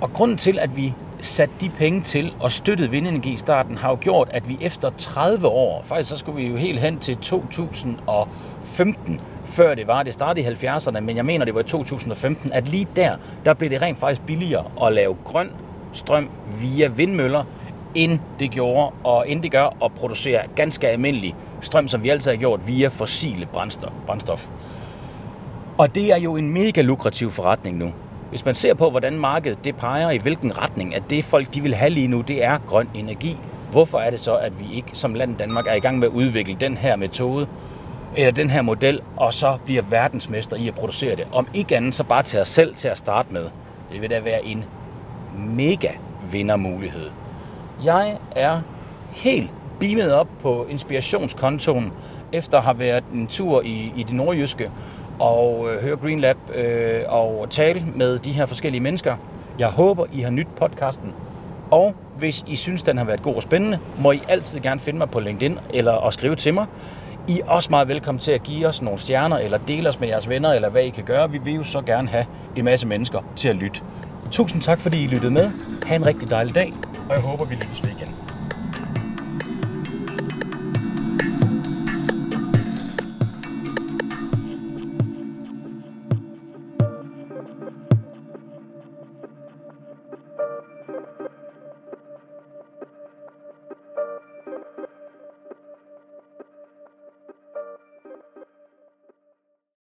[0.00, 3.90] Og grunden til, at vi sat de penge til og støttet vindenergi i starten, har
[3.90, 7.16] jo gjort, at vi efter 30 år, faktisk så skulle vi jo helt hen til
[7.16, 12.52] 2015, før det var, det startede i 70'erne, men jeg mener, det var i 2015,
[12.52, 15.50] at lige der, der blev det rent faktisk billigere at lave grøn
[15.92, 17.44] strøm via vindmøller,
[17.94, 22.30] end det gjorde, og end det gør at producere ganske almindelig strøm, som vi altid
[22.30, 23.48] har gjort via fossile
[24.06, 24.48] brændstof.
[25.78, 27.92] Og det er jo en mega lukrativ forretning nu.
[28.30, 31.60] Hvis man ser på, hvordan markedet det peger i hvilken retning, at det folk de
[31.60, 33.36] vil have lige nu, det er grøn energi.
[33.70, 36.12] Hvorfor er det så, at vi ikke som land Danmark er i gang med at
[36.12, 37.46] udvikle den her metode,
[38.16, 41.26] eller den her model, og så bliver verdensmester i at producere det?
[41.32, 43.44] Om ikke andet, så bare til os selv til at starte med.
[43.92, 44.64] Det vil da være en
[45.38, 45.88] mega
[46.32, 47.10] vindermulighed.
[47.84, 48.60] Jeg er
[49.10, 49.50] helt
[49.80, 51.92] beamet op på inspirationskontoen,
[52.32, 54.70] efter at have været en tur i, i det nordjyske,
[55.20, 59.16] og øh, høre Green Lab øh, og tale med de her forskellige mennesker.
[59.58, 61.12] Jeg håber, I har nyt podcasten.
[61.70, 64.98] Og hvis I synes, den har været god og spændende, må I altid gerne finde
[64.98, 66.66] mig på LinkedIn eller og skrive til mig.
[67.28, 70.08] I er også meget velkommen til at give os nogle stjerner, eller dele os med
[70.08, 71.30] jeres venner, eller hvad I kan gøre.
[71.30, 73.80] Vi vil jo så gerne have en masse mennesker til at lytte.
[74.30, 75.50] Tusind tak, fordi I lyttede med.
[75.86, 76.72] Ha' en rigtig dejlig dag,
[77.08, 78.29] og jeg håber, vi lyttes ved igen.